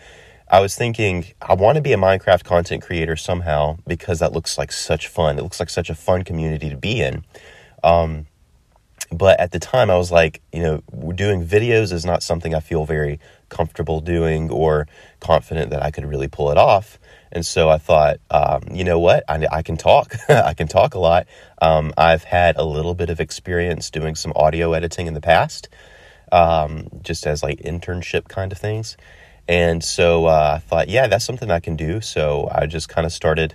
I 0.50 0.58
was 0.58 0.74
thinking 0.74 1.26
I 1.40 1.54
want 1.54 1.76
to 1.76 1.82
be 1.82 1.92
a 1.92 1.96
Minecraft 1.96 2.42
content 2.42 2.82
creator 2.82 3.14
somehow 3.14 3.78
because 3.86 4.18
that 4.18 4.32
looks 4.32 4.58
like 4.58 4.72
such 4.72 5.06
fun. 5.06 5.38
It 5.38 5.42
looks 5.42 5.60
like 5.60 5.70
such 5.70 5.90
a 5.90 5.94
fun 5.94 6.24
community 6.24 6.68
to 6.70 6.76
be 6.76 7.00
in. 7.00 7.24
Um, 7.84 8.26
but 9.12 9.38
at 9.38 9.52
the 9.52 9.60
time, 9.60 9.90
I 9.90 9.96
was 9.96 10.10
like, 10.10 10.42
you 10.52 10.62
know, 10.62 10.82
doing 11.14 11.46
videos 11.46 11.92
is 11.92 12.04
not 12.04 12.22
something 12.22 12.52
I 12.52 12.60
feel 12.60 12.84
very 12.84 13.20
comfortable 13.48 14.00
doing 14.00 14.50
or 14.50 14.88
confident 15.20 15.70
that 15.70 15.82
I 15.82 15.92
could 15.92 16.04
really 16.04 16.28
pull 16.28 16.50
it 16.50 16.58
off. 16.58 16.98
And 17.30 17.46
so 17.46 17.68
I 17.68 17.78
thought, 17.78 18.18
um, 18.30 18.62
you 18.72 18.82
know 18.82 18.98
what? 18.98 19.22
I, 19.28 19.46
I 19.50 19.62
can 19.62 19.76
talk. 19.76 20.14
I 20.28 20.54
can 20.54 20.66
talk 20.66 20.94
a 20.94 20.98
lot. 20.98 21.28
Um, 21.62 21.92
I've 21.96 22.24
had 22.24 22.56
a 22.56 22.64
little 22.64 22.94
bit 22.94 23.08
of 23.08 23.20
experience 23.20 23.90
doing 23.90 24.16
some 24.16 24.32
audio 24.34 24.72
editing 24.72 25.06
in 25.06 25.14
the 25.14 25.20
past, 25.20 25.68
um, 26.32 26.88
just 27.02 27.24
as 27.26 27.42
like 27.42 27.60
internship 27.60 28.26
kind 28.26 28.50
of 28.50 28.58
things. 28.58 28.96
And 29.48 29.82
so 29.82 30.26
uh, 30.26 30.54
I 30.56 30.58
thought, 30.58 30.88
yeah, 30.88 31.08
that's 31.08 31.24
something 31.24 31.50
I 31.50 31.60
can 31.60 31.76
do. 31.76 32.00
So 32.00 32.48
I 32.52 32.66
just 32.66 32.88
kind 32.88 33.06
of 33.06 33.12
started 33.12 33.54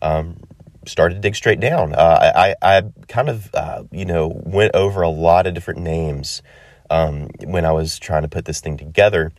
um, 0.00 0.36
started 0.86 1.16
to 1.16 1.20
dig 1.20 1.34
straight 1.34 1.60
down. 1.60 1.94
Uh, 1.94 2.32
I, 2.34 2.54
I 2.62 2.82
kind 3.08 3.28
of, 3.28 3.54
uh, 3.54 3.84
you 3.90 4.04
know, 4.04 4.28
went 4.44 4.74
over 4.74 5.02
a 5.02 5.08
lot 5.08 5.46
of 5.46 5.54
different 5.54 5.80
names 5.80 6.42
um, 6.90 7.28
when 7.44 7.64
I 7.64 7.72
was 7.72 7.98
trying 7.98 8.22
to 8.22 8.28
put 8.28 8.44
this 8.44 8.60
thing 8.60 8.76
together. 8.76 9.32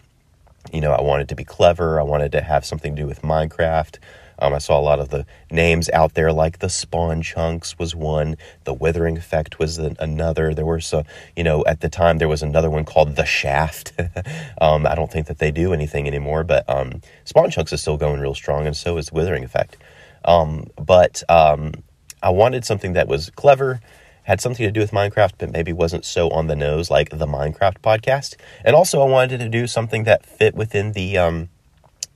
You 0.74 0.82
know, 0.82 0.92
I 0.92 1.02
wanted 1.02 1.30
to 1.30 1.36
be 1.36 1.44
clever. 1.44 2.00
I 2.00 2.04
wanted 2.04 2.32
to 2.34 2.42
have 2.42 2.66
something 2.66 2.96
to 2.96 3.02
do 3.04 3.08
with 3.08 3.22
Minecraft. 3.22 4.00
Um, 4.40 4.54
I 4.54 4.58
saw 4.58 4.80
a 4.80 4.82
lot 4.82 5.00
of 5.00 5.10
the 5.10 5.26
names 5.50 5.90
out 5.90 6.14
there, 6.14 6.32
like 6.32 6.60
the 6.60 6.70
Spawn 6.70 7.22
Chunks 7.22 7.78
was 7.80 7.96
one, 7.96 8.38
the 8.64 8.74
Withering 8.74 9.18
Effect 9.18 9.60
was 9.60 9.78
another. 9.78 10.54
There 10.54 10.66
were 10.66 10.82
some, 10.82 11.04
you 11.36 11.44
know, 11.44 11.64
at 11.66 11.82
the 11.82 11.90
time 11.90 12.18
there 12.18 12.28
was 12.28 12.44
another 12.44 12.70
one 12.70 12.86
called 12.86 13.16
the 13.16 13.26
Shaft. 13.26 13.94
um, 14.62 14.86
I 14.86 14.96
don't 14.96 15.12
think 15.12 15.28
that 15.28 15.40
they 15.40 15.52
do 15.52 15.74
anything 15.74 16.08
anymore, 16.08 16.44
but 16.44 16.70
um, 16.70 17.02
Spawn 17.24 17.50
Chunks 17.50 17.74
is 17.74 17.82
still 17.82 17.98
going 17.98 18.20
real 18.20 18.36
strong, 18.36 18.68
and 18.68 18.76
so 18.76 18.98
is 18.98 19.12
Withering 19.12 19.44
Effect. 19.44 19.78
Um, 20.26 20.68
but 20.76 21.24
um, 21.30 21.74
I 22.22 22.30
wanted 22.30 22.66
something 22.66 22.94
that 22.94 23.08
was 23.08 23.30
clever, 23.32 23.80
had 24.24 24.42
something 24.42 24.66
to 24.66 24.72
do 24.72 24.80
with 24.80 24.92
Minecraft, 24.92 25.34
but 25.38 25.52
maybe 25.52 25.72
wasn't 25.72 26.04
so 26.04 26.30
on 26.30 26.48
the 26.48 26.56
nose 26.56 26.90
like 26.90 27.10
the 27.10 27.28
Minecraft 27.28 27.80
podcast. 27.80 28.36
And 28.64 28.76
also, 28.76 29.02
I 29.02 29.06
wanted 29.06 29.40
to 29.40 29.50
do 29.50 29.68
something 29.68 30.04
that 30.06 30.26
fit 30.26 30.56
within 30.56 30.94
the 30.94 31.18
um, 31.18 31.50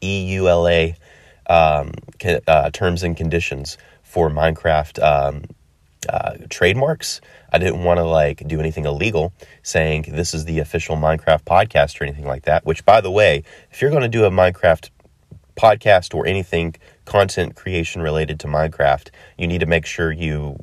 EULA 0.01 0.95
um, 1.49 1.91
uh, 2.47 2.69
terms 2.69 3.03
and 3.03 3.17
conditions 3.17 3.77
for 4.03 4.29
Minecraft 4.29 5.03
um, 5.03 5.43
uh, 6.07 6.37
trademarks. 6.49 7.19
I 7.51 7.57
didn't 7.57 7.83
want 7.83 7.97
to 7.97 8.03
like 8.03 8.47
do 8.47 8.59
anything 8.59 8.85
illegal 8.85 9.33
saying 9.63 10.05
this 10.09 10.33
is 10.33 10.45
the 10.45 10.59
official 10.59 10.95
Minecraft 10.95 11.43
podcast 11.43 11.99
or 11.99 12.05
anything 12.05 12.25
like 12.25 12.43
that. 12.43 12.65
Which, 12.65 12.85
by 12.85 13.01
the 13.01 13.11
way, 13.11 13.43
if 13.71 13.81
you're 13.81 13.91
going 13.91 14.03
to 14.03 14.07
do 14.09 14.25
a 14.25 14.31
Minecraft 14.31 14.89
podcast 15.57 16.15
or 16.15 16.25
anything 16.25 16.75
content 17.03 17.55
creation 17.55 18.01
related 18.01 18.39
to 18.41 18.47
Minecraft, 18.47 19.09
you 19.37 19.47
need 19.47 19.59
to 19.59 19.65
make 19.65 19.85
sure 19.85 20.11
you 20.11 20.57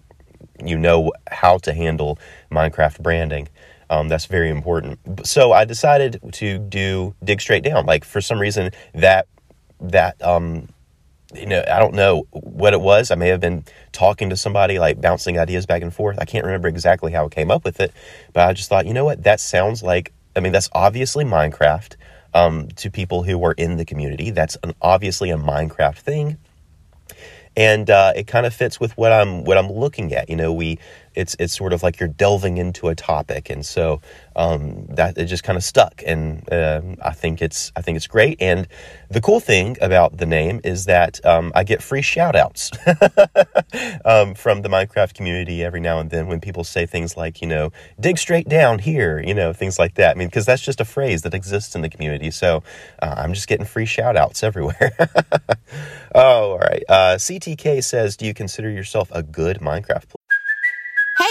you 0.64 0.78
know 0.78 1.12
how 1.30 1.58
to 1.58 1.74
handle 1.74 2.18
Minecraft 2.50 3.02
branding. 3.02 3.48
Um, 3.90 4.08
that's 4.08 4.26
very 4.26 4.50
important. 4.50 5.26
So 5.26 5.52
I 5.52 5.64
decided 5.64 6.20
to 6.32 6.58
do 6.58 7.14
dig 7.22 7.40
straight 7.40 7.62
down. 7.62 7.84
Like 7.86 8.04
for 8.04 8.20
some 8.20 8.40
reason 8.40 8.70
that 8.94 9.26
that 9.80 10.20
um, 10.22 10.68
you 11.36 11.46
know 11.46 11.62
I 11.70 11.78
don't 11.78 11.94
know 11.94 12.26
what 12.30 12.72
it 12.72 12.80
was. 12.80 13.10
I 13.10 13.14
may 13.14 13.28
have 13.28 13.40
been 13.40 13.64
talking 13.92 14.30
to 14.30 14.36
somebody, 14.36 14.78
like 14.78 15.00
bouncing 15.00 15.38
ideas 15.38 15.66
back 15.66 15.82
and 15.82 15.92
forth. 15.92 16.18
I 16.20 16.24
can't 16.24 16.44
remember 16.44 16.68
exactly 16.68 17.12
how 17.12 17.26
I 17.26 17.28
came 17.28 17.50
up 17.50 17.64
with 17.64 17.80
it, 17.80 17.92
but 18.32 18.48
I 18.48 18.52
just 18.52 18.68
thought, 18.68 18.86
you 18.86 18.94
know 18.94 19.04
what, 19.04 19.24
that 19.24 19.40
sounds 19.40 19.82
like. 19.82 20.12
I 20.34 20.40
mean, 20.40 20.52
that's 20.52 20.68
obviously 20.72 21.24
Minecraft 21.24 21.96
um, 22.34 22.68
to 22.76 22.90
people 22.90 23.22
who 23.22 23.42
are 23.44 23.52
in 23.52 23.76
the 23.78 23.84
community. 23.84 24.30
That's 24.30 24.56
an, 24.62 24.74
obviously 24.82 25.30
a 25.30 25.36
Minecraft 25.36 25.96
thing, 25.96 26.36
and 27.56 27.88
uh, 27.88 28.12
it 28.14 28.26
kind 28.26 28.44
of 28.44 28.54
fits 28.54 28.78
with 28.78 28.96
what 28.96 29.12
I'm 29.12 29.44
what 29.44 29.56
I'm 29.56 29.70
looking 29.70 30.12
at. 30.12 30.28
You 30.28 30.36
know, 30.36 30.52
we 30.52 30.78
it's 31.16 31.34
it's 31.38 31.56
sort 31.56 31.72
of 31.72 31.82
like 31.82 31.98
you're 31.98 32.08
delving 32.08 32.58
into 32.58 32.88
a 32.88 32.94
topic, 32.94 33.50
and 33.50 33.64
so 33.64 34.00
um, 34.36 34.86
that 34.90 35.16
it 35.18 35.26
just 35.26 35.42
kind 35.42 35.56
of 35.56 35.64
stuck. 35.64 36.02
And 36.06 36.42
um, 36.52 36.96
I 37.02 37.12
think 37.12 37.42
it's 37.42 37.72
I 37.74 37.80
think 37.80 37.96
it's 37.96 38.06
great. 38.06 38.40
And 38.40 38.68
the 39.10 39.20
cool 39.20 39.40
thing 39.40 39.76
about 39.80 40.18
the 40.18 40.26
name 40.26 40.60
is 40.62 40.84
that 40.86 41.24
um, 41.24 41.52
I 41.54 41.64
get 41.64 41.82
free 41.82 42.02
shout 42.02 42.36
outs 42.36 42.70
um, 44.04 44.34
from 44.34 44.62
the 44.62 44.68
Minecraft 44.68 45.14
community 45.14 45.64
every 45.64 45.80
now 45.80 45.98
and 46.00 46.10
then 46.10 46.26
when 46.26 46.40
people 46.40 46.64
say 46.64 46.86
things 46.86 47.16
like, 47.16 47.40
you 47.40 47.48
know, 47.48 47.72
dig 47.98 48.18
straight 48.18 48.48
down 48.48 48.78
here, 48.78 49.22
you 49.24 49.34
know, 49.34 49.52
things 49.52 49.78
like 49.78 49.94
that. 49.94 50.16
I 50.16 50.18
mean, 50.18 50.28
because 50.28 50.46
that's 50.46 50.62
just 50.62 50.80
a 50.80 50.84
phrase 50.84 51.22
that 51.22 51.34
exists 51.34 51.74
in 51.74 51.82
the 51.82 51.88
community. 51.88 52.30
So 52.30 52.62
uh, 53.00 53.14
I'm 53.16 53.32
just 53.32 53.48
getting 53.48 53.66
free 53.66 53.86
shout 53.86 54.16
outs 54.16 54.42
everywhere. 54.42 54.92
oh, 56.14 56.52
all 56.52 56.58
right. 56.58 56.84
Uh, 56.88 57.16
CTK 57.16 57.82
says, 57.82 58.16
Do 58.16 58.26
you 58.26 58.34
consider 58.34 58.70
yourself 58.70 59.08
a 59.12 59.22
good 59.22 59.58
Minecraft 59.58 60.08
player? 60.08 60.15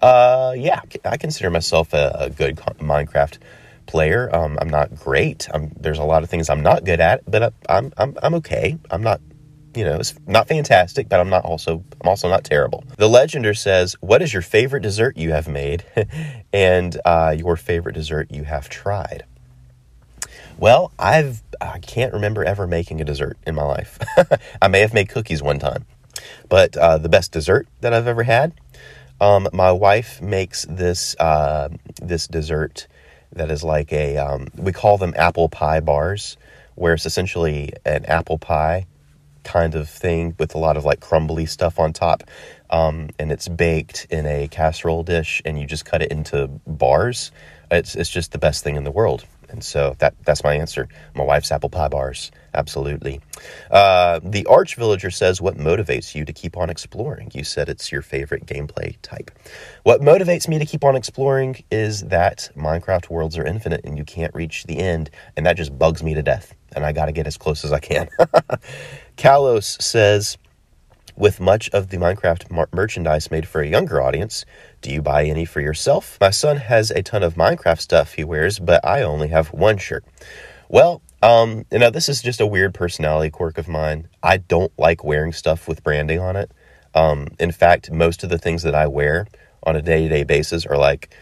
Uh, 0.00 0.54
yeah, 0.56 0.80
I 1.04 1.16
consider 1.16 1.50
myself 1.50 1.92
a, 1.92 2.16
a 2.18 2.30
good 2.30 2.56
Minecraft 2.56 3.38
player. 3.86 4.34
Um, 4.34 4.58
I'm 4.60 4.68
not 4.68 4.94
great. 4.94 5.48
I'm, 5.52 5.72
there's 5.80 5.98
a 5.98 6.04
lot 6.04 6.22
of 6.22 6.30
things 6.30 6.48
I'm 6.48 6.62
not 6.62 6.84
good 6.84 7.00
at, 7.00 7.28
but 7.28 7.52
I'm 7.68 7.92
I'm 7.96 8.16
I'm 8.22 8.34
okay. 8.34 8.78
I'm 8.90 9.02
not, 9.02 9.20
you 9.74 9.84
know, 9.84 9.96
it's 9.96 10.14
not 10.26 10.46
fantastic, 10.46 11.08
but 11.08 11.18
I'm 11.18 11.30
not 11.30 11.44
also 11.44 11.82
I'm 12.00 12.08
also 12.08 12.28
not 12.28 12.44
terrible. 12.44 12.84
The 12.96 13.08
Legender 13.08 13.56
says, 13.56 13.96
"What 14.00 14.22
is 14.22 14.32
your 14.32 14.42
favorite 14.42 14.82
dessert 14.82 15.16
you 15.16 15.32
have 15.32 15.48
made, 15.48 15.84
and 16.52 17.00
uh, 17.04 17.34
your 17.36 17.56
favorite 17.56 17.94
dessert 17.94 18.30
you 18.30 18.44
have 18.44 18.68
tried?" 18.68 19.24
Well, 20.58 20.92
I've 20.98 21.42
I 21.60 21.80
can't 21.80 22.12
remember 22.12 22.44
ever 22.44 22.68
making 22.68 23.00
a 23.00 23.04
dessert 23.04 23.36
in 23.46 23.56
my 23.56 23.64
life. 23.64 23.98
I 24.62 24.68
may 24.68 24.80
have 24.80 24.94
made 24.94 25.08
cookies 25.08 25.42
one 25.42 25.58
time, 25.58 25.86
but 26.48 26.76
uh, 26.76 26.98
the 26.98 27.08
best 27.08 27.32
dessert 27.32 27.66
that 27.80 27.92
I've 27.92 28.06
ever 28.06 28.22
had 28.22 28.52
um, 29.20 29.48
my 29.52 29.72
wife 29.72 30.20
makes 30.22 30.64
this 30.66 31.16
uh, 31.18 31.68
this 32.00 32.26
dessert 32.26 32.86
that 33.32 33.50
is 33.50 33.62
like 33.64 33.92
a 33.92 34.16
um, 34.16 34.48
we 34.56 34.72
call 34.72 34.98
them 34.98 35.12
apple 35.16 35.48
pie 35.48 35.80
bars, 35.80 36.36
where 36.74 36.94
it's 36.94 37.06
essentially 37.06 37.72
an 37.84 38.04
apple 38.06 38.38
pie 38.38 38.86
kind 39.44 39.74
of 39.74 39.88
thing 39.88 40.34
with 40.38 40.54
a 40.54 40.58
lot 40.58 40.76
of 40.76 40.84
like 40.84 41.00
crumbly 41.00 41.46
stuff 41.46 41.78
on 41.78 41.92
top, 41.92 42.22
um, 42.70 43.10
and 43.18 43.32
it's 43.32 43.48
baked 43.48 44.06
in 44.10 44.26
a 44.26 44.48
casserole 44.48 45.02
dish, 45.02 45.42
and 45.44 45.58
you 45.58 45.66
just 45.66 45.84
cut 45.84 46.02
it 46.02 46.10
into 46.10 46.48
bars. 46.66 47.32
It's 47.70 47.94
it's 47.96 48.10
just 48.10 48.32
the 48.32 48.38
best 48.38 48.62
thing 48.62 48.76
in 48.76 48.84
the 48.84 48.90
world. 48.90 49.24
And 49.48 49.64
so 49.64 49.96
that 49.98 50.14
that's 50.24 50.44
my 50.44 50.54
answer. 50.54 50.88
My 51.14 51.24
wife's 51.24 51.50
apple 51.50 51.70
pie 51.70 51.88
bars. 51.88 52.30
Absolutely. 52.54 53.20
Uh, 53.70 54.20
the 54.22 54.46
Arch 54.46 54.76
Villager 54.76 55.10
says, 55.10 55.40
What 55.40 55.56
motivates 55.56 56.14
you 56.14 56.24
to 56.24 56.32
keep 56.32 56.56
on 56.56 56.70
exploring? 56.70 57.30
You 57.34 57.44
said 57.44 57.68
it's 57.68 57.92
your 57.92 58.02
favorite 58.02 58.46
gameplay 58.46 58.96
type. 59.02 59.30
What 59.82 60.00
motivates 60.00 60.48
me 60.48 60.58
to 60.58 60.66
keep 60.66 60.84
on 60.84 60.96
exploring 60.96 61.62
is 61.70 62.02
that 62.04 62.50
Minecraft 62.56 63.10
worlds 63.10 63.38
are 63.38 63.44
infinite 63.44 63.82
and 63.84 63.96
you 63.96 64.04
can't 64.04 64.34
reach 64.34 64.64
the 64.64 64.78
end. 64.78 65.10
And 65.36 65.46
that 65.46 65.56
just 65.56 65.78
bugs 65.78 66.02
me 66.02 66.14
to 66.14 66.22
death. 66.22 66.54
And 66.74 66.84
I 66.84 66.92
got 66.92 67.06
to 67.06 67.12
get 67.12 67.26
as 67.26 67.36
close 67.36 67.64
as 67.64 67.72
I 67.72 67.80
can. 67.80 68.08
Kalos 69.16 69.80
says, 69.80 70.36
with 71.18 71.40
much 71.40 71.68
of 71.70 71.88
the 71.88 71.96
Minecraft 71.96 72.50
mar- 72.50 72.68
merchandise 72.72 73.30
made 73.30 73.46
for 73.46 73.60
a 73.60 73.68
younger 73.68 74.00
audience, 74.00 74.44
do 74.80 74.90
you 74.90 75.02
buy 75.02 75.24
any 75.24 75.44
for 75.44 75.60
yourself? 75.60 76.16
My 76.20 76.30
son 76.30 76.58
has 76.58 76.90
a 76.92 77.02
ton 77.02 77.22
of 77.22 77.34
Minecraft 77.34 77.80
stuff 77.80 78.14
he 78.14 78.24
wears, 78.24 78.58
but 78.58 78.84
I 78.84 79.02
only 79.02 79.28
have 79.28 79.48
one 79.48 79.78
shirt. 79.78 80.04
Well, 80.68 81.02
um, 81.20 81.64
you 81.72 81.80
know, 81.80 81.90
this 81.90 82.08
is 82.08 82.22
just 82.22 82.40
a 82.40 82.46
weird 82.46 82.72
personality 82.72 83.30
quirk 83.30 83.58
of 83.58 83.66
mine. 83.66 84.08
I 84.22 84.36
don't 84.36 84.72
like 84.78 85.02
wearing 85.02 85.32
stuff 85.32 85.66
with 85.66 85.82
branding 85.82 86.20
on 86.20 86.36
it. 86.36 86.52
Um, 86.94 87.28
in 87.40 87.50
fact, 87.50 87.90
most 87.90 88.22
of 88.22 88.30
the 88.30 88.38
things 88.38 88.62
that 88.62 88.74
I 88.74 88.86
wear 88.86 89.26
on 89.64 89.74
a 89.74 89.82
day 89.82 90.02
to 90.02 90.08
day 90.08 90.22
basis 90.22 90.64
are 90.66 90.78
like 90.78 91.12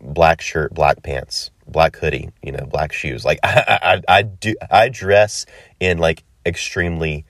black 0.00 0.40
shirt, 0.40 0.72
black 0.72 1.02
pants, 1.02 1.50
black 1.68 1.96
hoodie, 1.96 2.30
you 2.42 2.52
know, 2.52 2.64
black 2.64 2.92
shoes. 2.92 3.24
Like 3.24 3.38
I, 3.44 4.00
I, 4.08 4.18
I 4.18 4.22
do, 4.22 4.54
I 4.70 4.88
dress 4.88 5.44
in 5.78 5.98
like 5.98 6.24
extremely 6.46 7.26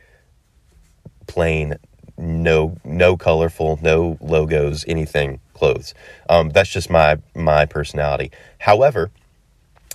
plain, 1.27 1.77
no 2.17 2.77
no 2.85 3.17
colorful, 3.17 3.79
no 3.83 4.19
logos, 4.21 4.85
anything 4.87 5.41
clothes. 5.53 5.95
Um, 6.29 6.51
that's 6.51 6.71
just 6.71 6.91
my 6.91 7.19
my 7.35 7.67
personality. 7.67 8.31
However, 8.59 9.11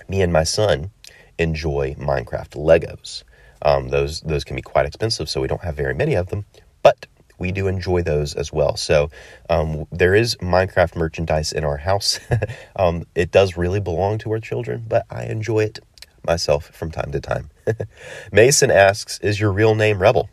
me 0.08 0.22
and 0.22 0.32
my 0.32 0.44
son 0.44 0.90
enjoy 1.38 1.94
Minecraft 1.98 2.50
Legos. 2.50 3.24
Um, 3.62 3.88
those 3.88 4.20
those 4.20 4.44
can 4.44 4.56
be 4.56 4.62
quite 4.62 4.86
expensive, 4.86 5.28
so 5.28 5.40
we 5.40 5.48
don't 5.48 5.62
have 5.62 5.76
very 5.76 5.94
many 5.94 6.14
of 6.14 6.28
them, 6.28 6.44
but 6.82 7.06
we 7.38 7.52
do 7.52 7.66
enjoy 7.66 8.02
those 8.02 8.34
as 8.34 8.52
well. 8.52 8.76
So 8.76 9.10
um, 9.48 9.86
there 9.90 10.14
is 10.14 10.36
Minecraft 10.36 10.96
merchandise 10.96 11.52
in 11.52 11.64
our 11.64 11.78
house. 11.78 12.20
um, 12.76 13.06
it 13.14 13.30
does 13.30 13.56
really 13.56 13.80
belong 13.80 14.18
to 14.18 14.32
our 14.32 14.40
children, 14.40 14.84
but 14.86 15.06
I 15.10 15.24
enjoy 15.24 15.60
it 15.64 15.78
myself 16.26 16.66
from 16.66 16.90
time 16.90 17.12
to 17.12 17.20
time. 17.20 17.50
Mason 18.32 18.70
asks, 18.70 19.18
"Is 19.20 19.40
your 19.40 19.52
real 19.52 19.74
name 19.74 20.00
Rebel?" 20.00 20.28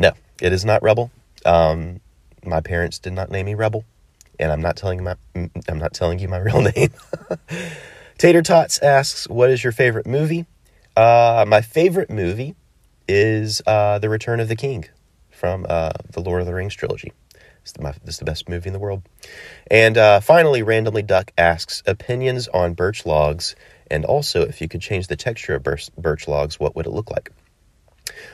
No, 0.00 0.12
it 0.40 0.54
is 0.54 0.64
not 0.64 0.82
Rebel. 0.82 1.10
Um, 1.44 2.00
my 2.42 2.62
parents 2.62 2.98
did 2.98 3.12
not 3.12 3.30
name 3.30 3.44
me 3.44 3.54
Rebel, 3.54 3.84
and 4.38 4.50
I'm 4.50 4.62
not 4.62 4.76
telling 4.76 5.04
my 5.04 5.14
I'm 5.34 5.78
not 5.78 5.92
telling 5.92 6.18
you 6.18 6.26
my 6.26 6.38
real 6.48 6.62
name. 6.62 6.90
Tater 8.18 8.40
Tots 8.40 8.78
asks, 8.78 9.28
"What 9.28 9.50
is 9.50 9.62
your 9.62 9.74
favorite 9.74 10.06
movie?" 10.06 10.46
Uh, 10.96 11.44
my 11.46 11.60
favorite 11.60 12.08
movie 12.08 12.54
is 13.08 13.60
uh, 13.66 13.98
The 13.98 14.08
Return 14.08 14.40
of 14.40 14.48
the 14.48 14.56
King 14.56 14.86
from 15.30 15.66
uh, 15.68 15.92
the 16.12 16.20
Lord 16.20 16.40
of 16.40 16.46
the 16.46 16.54
Rings 16.54 16.74
trilogy. 16.74 17.12
It's 17.60 17.72
the, 17.72 17.82
my, 17.82 17.94
it's 18.06 18.16
the 18.16 18.24
best 18.24 18.48
movie 18.48 18.68
in 18.68 18.72
the 18.72 18.78
world. 18.78 19.02
And 19.70 19.98
uh, 19.98 20.20
finally, 20.20 20.62
Randomly 20.62 21.02
Duck 21.02 21.30
asks 21.36 21.82
opinions 21.86 22.48
on 22.48 22.72
birch 22.72 23.04
logs, 23.04 23.54
and 23.90 24.06
also 24.06 24.42
if 24.42 24.62
you 24.62 24.68
could 24.68 24.80
change 24.80 25.08
the 25.08 25.16
texture 25.16 25.54
of 25.54 25.62
birch, 25.62 25.90
birch 25.98 26.26
logs, 26.26 26.58
what 26.58 26.74
would 26.74 26.86
it 26.86 26.90
look 26.90 27.10
like? 27.10 27.30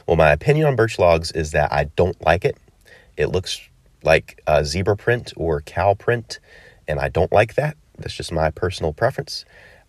Well, 0.06 0.16
my 0.16 0.32
opinion 0.32 0.66
on 0.66 0.76
birch 0.76 0.98
logs 0.98 1.32
is 1.32 1.52
that 1.52 1.72
I 1.72 1.84
don't 1.96 2.20
like 2.24 2.44
it. 2.44 2.56
It 3.16 3.26
looks 3.26 3.60
like 4.02 4.42
a 4.46 4.64
zebra 4.64 4.96
print 4.96 5.32
or 5.36 5.60
cow 5.62 5.94
print, 5.94 6.38
and 6.86 7.00
I 7.00 7.08
don't 7.08 7.32
like 7.32 7.54
that. 7.54 7.76
That's 7.98 8.14
just 8.14 8.32
my 8.32 8.50
personal 8.50 8.92
preference. 8.92 9.44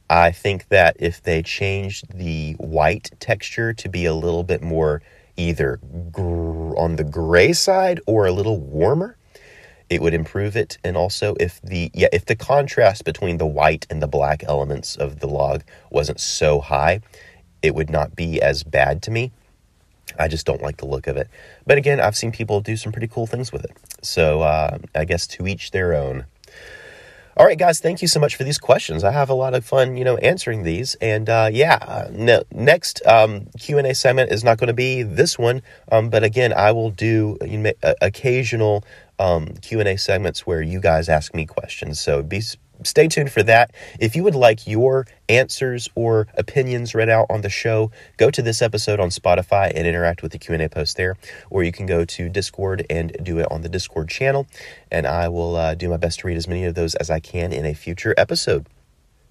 I 0.10 0.32
think 0.32 0.70
that 0.70 0.96
if 1.00 1.22
they 1.22 1.44
changed 1.44 2.18
the 2.18 2.54
white 2.54 3.12
texture 3.20 3.74
to 3.74 3.90
be 3.90 4.06
a 4.06 4.14
little 4.14 4.44
bit 4.44 4.62
more 4.62 5.02
either 5.36 5.80
gr- 6.12 6.78
on 6.78 6.96
the 6.96 7.04
gray 7.04 7.54
side 7.54 8.00
or 8.08 8.26
a 8.26 8.32
little 8.32 8.60
warmer, 8.60 9.18
it 9.90 10.02
would 10.02 10.14
improve 10.14 10.56
it. 10.56 10.78
And 10.84 10.98
also, 10.98 11.36
if 11.40 11.62
the 11.62 11.92
yeah, 11.94 12.08
if 12.12 12.26
the 12.26 12.36
contrast 12.36 13.06
between 13.06 13.38
the 13.38 13.46
white 13.46 13.86
and 13.90 14.02
the 14.02 14.08
black 14.08 14.44
elements 14.46 14.96
of 14.96 15.20
the 15.20 15.28
log 15.28 15.64
wasn't 15.92 16.20
so 16.20 16.60
high, 16.62 17.02
it 17.62 17.76
would 17.76 17.90
not 17.90 18.16
be 18.16 18.42
as 18.42 18.64
bad 18.64 19.02
to 19.04 19.12
me. 19.12 19.32
I 20.20 20.28
just 20.28 20.46
don't 20.46 20.62
like 20.62 20.78
the 20.78 20.86
look 20.86 21.08
of 21.08 21.18
it. 21.18 21.30
But 21.66 21.78
again, 21.78 22.00
I've 22.00 22.16
seen 22.16 22.32
people 22.32 22.62
do 22.62 22.78
some 22.78 22.92
pretty 22.92 23.08
cool 23.08 23.28
things 23.28 23.52
with 23.52 23.64
it. 23.64 23.72
So 24.02 24.42
uh, 24.42 24.78
I 24.96 25.06
guess 25.06 25.28
to 25.28 25.48
each 25.48 25.72
their 25.72 25.94
own. 25.94 26.26
All 27.38 27.46
right, 27.46 27.58
guys, 27.58 27.80
thank 27.80 28.02
you 28.02 28.08
so 28.08 28.20
much 28.20 28.36
for 28.36 28.44
these 28.44 28.58
questions. 28.58 29.04
I 29.04 29.12
have 29.12 29.30
a 29.30 29.36
lot 29.36 29.54
of 29.54 29.64
fun, 29.64 29.96
you 29.96 30.04
know, 30.04 30.18
answering 30.18 30.64
these. 30.64 30.96
And 30.96 31.30
uh, 31.30 31.52
yeah, 31.54 32.08
no, 32.12 32.42
next 32.52 33.06
um, 33.06 33.46
Q 33.60 33.78
and 33.78 33.86
A 33.86 33.94
segment 33.94 34.32
is 34.32 34.44
not 34.44 34.58
going 34.58 34.70
to 34.70 34.74
be 34.74 35.04
this 35.04 35.38
one, 35.38 35.62
um, 35.92 36.10
but 36.10 36.24
again, 36.24 36.52
I 36.52 36.72
will 36.72 36.90
do 36.90 37.38
you 37.46 37.60
know, 37.60 37.74
occasional 38.02 38.84
um, 39.20 39.54
Q 39.62 39.80
and 39.80 39.88
A 39.88 39.98
segments 39.98 40.48
where 40.48 40.64
you 40.64 40.80
guys 40.80 41.10
ask 41.10 41.36
me 41.36 41.46
questions. 41.46 42.00
So 42.00 42.24
be 42.24 42.42
stay 42.84 43.08
tuned 43.08 43.32
for 43.32 43.44
that. 43.44 43.72
If 44.00 44.16
you 44.16 44.24
would 44.24 44.36
like 44.36 44.68
your 44.68 45.08
answers 45.30 45.90
or 45.96 46.28
opinions 46.36 46.96
read 46.96 47.10
out 47.10 47.28
on 47.30 47.42
the 47.42 47.50
show, 47.50 47.92
go 48.18 48.32
to 48.32 48.42
this 48.42 48.62
episode 48.62 49.00
on 49.00 49.10
Spotify 49.10 49.72
and 49.74 49.88
interact 49.88 50.22
with 50.22 50.32
the 50.32 50.40
Q&A 50.40 50.70
post 50.70 50.98
there, 50.98 51.16
or 51.50 51.64
you 51.64 51.72
can 51.72 51.86
go 51.86 52.06
to 52.06 52.30
Discord 52.30 52.86
and 52.90 53.16
do 53.24 53.40
it 53.40 53.48
on 53.52 53.62
the 53.62 53.70
Discord 53.70 54.10
channel, 54.10 54.48
and 54.92 55.08
I 55.08 55.28
will 55.30 55.56
uh, 55.56 55.76
do 55.76 55.90
my 55.90 55.98
best 55.98 56.20
to 56.20 56.28
read 56.28 56.38
as 56.38 56.48
many 56.48 56.66
of 56.66 56.76
those 56.76 56.96
as 56.96 57.10
I 57.10 57.20
can 57.20 57.52
in 57.52 57.66
a 57.66 57.74
future 57.74 58.14
episode. 58.18 58.68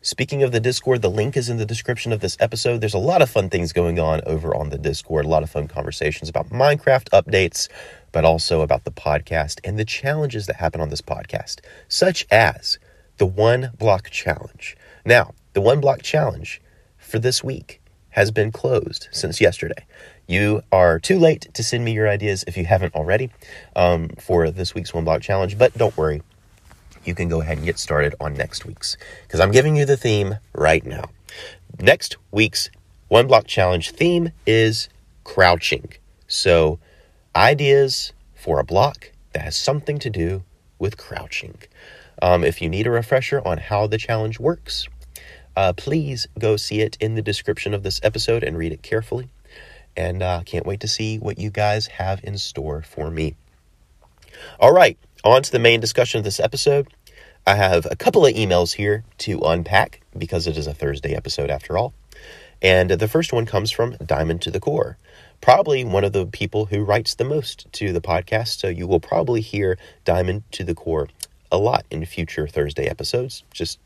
Speaking 0.06 0.44
of 0.44 0.52
the 0.52 0.60
Discord, 0.60 1.02
the 1.02 1.10
link 1.10 1.36
is 1.36 1.48
in 1.48 1.56
the 1.56 1.66
description 1.66 2.12
of 2.12 2.20
this 2.20 2.36
episode. 2.38 2.80
There's 2.80 2.94
a 2.94 2.98
lot 2.98 3.22
of 3.22 3.28
fun 3.28 3.50
things 3.50 3.72
going 3.72 3.98
on 3.98 4.20
over 4.24 4.54
on 4.54 4.70
the 4.70 4.78
Discord, 4.78 5.24
a 5.24 5.28
lot 5.28 5.42
of 5.42 5.50
fun 5.50 5.66
conversations 5.66 6.28
about 6.28 6.50
Minecraft 6.50 7.08
updates, 7.10 7.68
but 8.12 8.24
also 8.24 8.60
about 8.60 8.84
the 8.84 8.92
podcast 8.92 9.58
and 9.64 9.76
the 9.76 9.84
challenges 9.84 10.46
that 10.46 10.56
happen 10.56 10.80
on 10.80 10.90
this 10.90 11.02
podcast, 11.02 11.58
such 11.88 12.24
as 12.30 12.78
the 13.18 13.26
one 13.26 13.72
block 13.78 14.10
challenge. 14.10 14.76
Now, 15.04 15.34
the 15.52 15.60
one 15.60 15.80
block 15.80 16.02
challenge 16.02 16.60
for 16.98 17.18
this 17.18 17.42
week 17.42 17.80
has 18.10 18.30
been 18.30 18.50
closed 18.50 19.08
since 19.12 19.40
yesterday. 19.40 19.86
You 20.26 20.62
are 20.72 20.98
too 20.98 21.18
late 21.18 21.48
to 21.54 21.62
send 21.62 21.84
me 21.84 21.92
your 21.92 22.08
ideas 22.08 22.44
if 22.46 22.56
you 22.56 22.64
haven't 22.64 22.94
already 22.94 23.30
um, 23.76 24.08
for 24.18 24.50
this 24.50 24.74
week's 24.74 24.92
one 24.92 25.04
block 25.04 25.22
challenge, 25.22 25.56
but 25.56 25.76
don't 25.76 25.96
worry. 25.96 26.22
You 27.04 27.14
can 27.14 27.28
go 27.28 27.40
ahead 27.40 27.58
and 27.58 27.66
get 27.66 27.78
started 27.78 28.14
on 28.20 28.34
next 28.34 28.64
week's 28.64 28.96
because 29.22 29.38
I'm 29.38 29.52
giving 29.52 29.76
you 29.76 29.84
the 29.84 29.96
theme 29.96 30.36
right 30.52 30.84
now. 30.84 31.10
Next 31.78 32.16
week's 32.32 32.70
one 33.08 33.28
block 33.28 33.46
challenge 33.46 33.92
theme 33.92 34.32
is 34.46 34.88
crouching. 35.22 35.92
So, 36.26 36.80
ideas 37.36 38.12
for 38.34 38.58
a 38.58 38.64
block 38.64 39.12
that 39.32 39.42
has 39.42 39.54
something 39.56 39.98
to 40.00 40.10
do 40.10 40.42
with 40.78 40.96
crouching. 40.96 41.58
Um, 42.22 42.44
if 42.44 42.62
you 42.62 42.68
need 42.68 42.86
a 42.86 42.90
refresher 42.90 43.42
on 43.44 43.58
how 43.58 43.86
the 43.86 43.98
challenge 43.98 44.40
works, 44.40 44.86
uh, 45.56 45.72
please 45.72 46.26
go 46.38 46.56
see 46.56 46.80
it 46.80 46.96
in 47.00 47.14
the 47.14 47.22
description 47.22 47.74
of 47.74 47.82
this 47.82 48.00
episode 48.02 48.44
and 48.44 48.58
read 48.58 48.72
it 48.72 48.82
carefully. 48.82 49.28
And 49.96 50.22
uh, 50.22 50.42
can't 50.44 50.66
wait 50.66 50.80
to 50.80 50.88
see 50.88 51.18
what 51.18 51.38
you 51.38 51.50
guys 51.50 51.86
have 51.86 52.22
in 52.22 52.36
store 52.36 52.82
for 52.82 53.10
me. 53.10 53.34
All 54.60 54.72
right, 54.72 54.98
on 55.24 55.42
to 55.42 55.50
the 55.50 55.58
main 55.58 55.80
discussion 55.80 56.18
of 56.18 56.24
this 56.24 56.40
episode. 56.40 56.88
I 57.46 57.54
have 57.54 57.86
a 57.90 57.96
couple 57.96 58.26
of 58.26 58.34
emails 58.34 58.74
here 58.74 59.04
to 59.18 59.40
unpack 59.40 60.02
because 60.18 60.46
it 60.46 60.58
is 60.58 60.66
a 60.66 60.74
Thursday 60.74 61.14
episode 61.14 61.48
after 61.48 61.78
all. 61.78 61.94
And 62.60 62.90
the 62.90 63.08
first 63.08 63.32
one 63.32 63.46
comes 63.46 63.70
from 63.70 63.96
Diamond 64.04 64.42
to 64.42 64.50
the 64.50 64.60
Core, 64.60 64.96
probably 65.40 65.84
one 65.84 66.04
of 66.04 66.12
the 66.12 66.26
people 66.26 66.66
who 66.66 66.82
writes 66.82 67.14
the 67.14 67.24
most 67.24 67.70
to 67.72 67.92
the 67.92 68.00
podcast. 68.00 68.58
So 68.58 68.68
you 68.68 68.86
will 68.86 69.00
probably 69.00 69.40
hear 69.40 69.78
Diamond 70.04 70.42
to 70.52 70.64
the 70.64 70.74
Core 70.74 71.08
a 71.56 71.58
lot 71.58 71.86
in 71.90 72.04
future 72.04 72.46
Thursday 72.46 72.86
episodes. 72.86 73.42
Just 73.50 73.78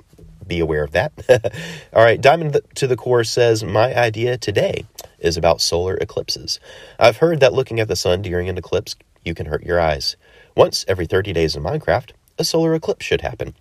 be 0.47 0.59
aware 0.59 0.83
of 0.83 0.91
that. 0.91 1.13
All 1.95 2.03
right, 2.03 2.21
Diamond 2.21 2.61
to 2.75 2.87
the 2.87 2.97
Core 2.97 3.25
says, 3.25 3.63
My 3.63 3.95
idea 3.97 4.37
today 4.37 4.85
is 5.21 5.37
about 5.37 5.61
solar 5.61 5.95
eclipses. 5.97 6.59
I've 6.99 7.19
heard 7.19 7.39
that 7.41 7.53
looking 7.53 7.79
at 7.79 7.89
the 7.89 7.97
sun 7.97 8.23
during 8.23 8.49
an 8.49 8.59
eclipse, 8.59 8.97
you 9.25 9.35
can 9.35 9.47
hurt 9.47 9.63
your 9.63 9.79
eyes. 9.79 10.17
Once 10.57 10.85
every 10.89 11.07
30 11.07 11.33
days 11.33 11.55
in 11.55 11.63
Minecraft, 11.63 12.11
a 12.39 12.45
solar 12.45 12.75
eclipse 12.75 13.07
should 13.07 13.21
happen. 13.21 13.55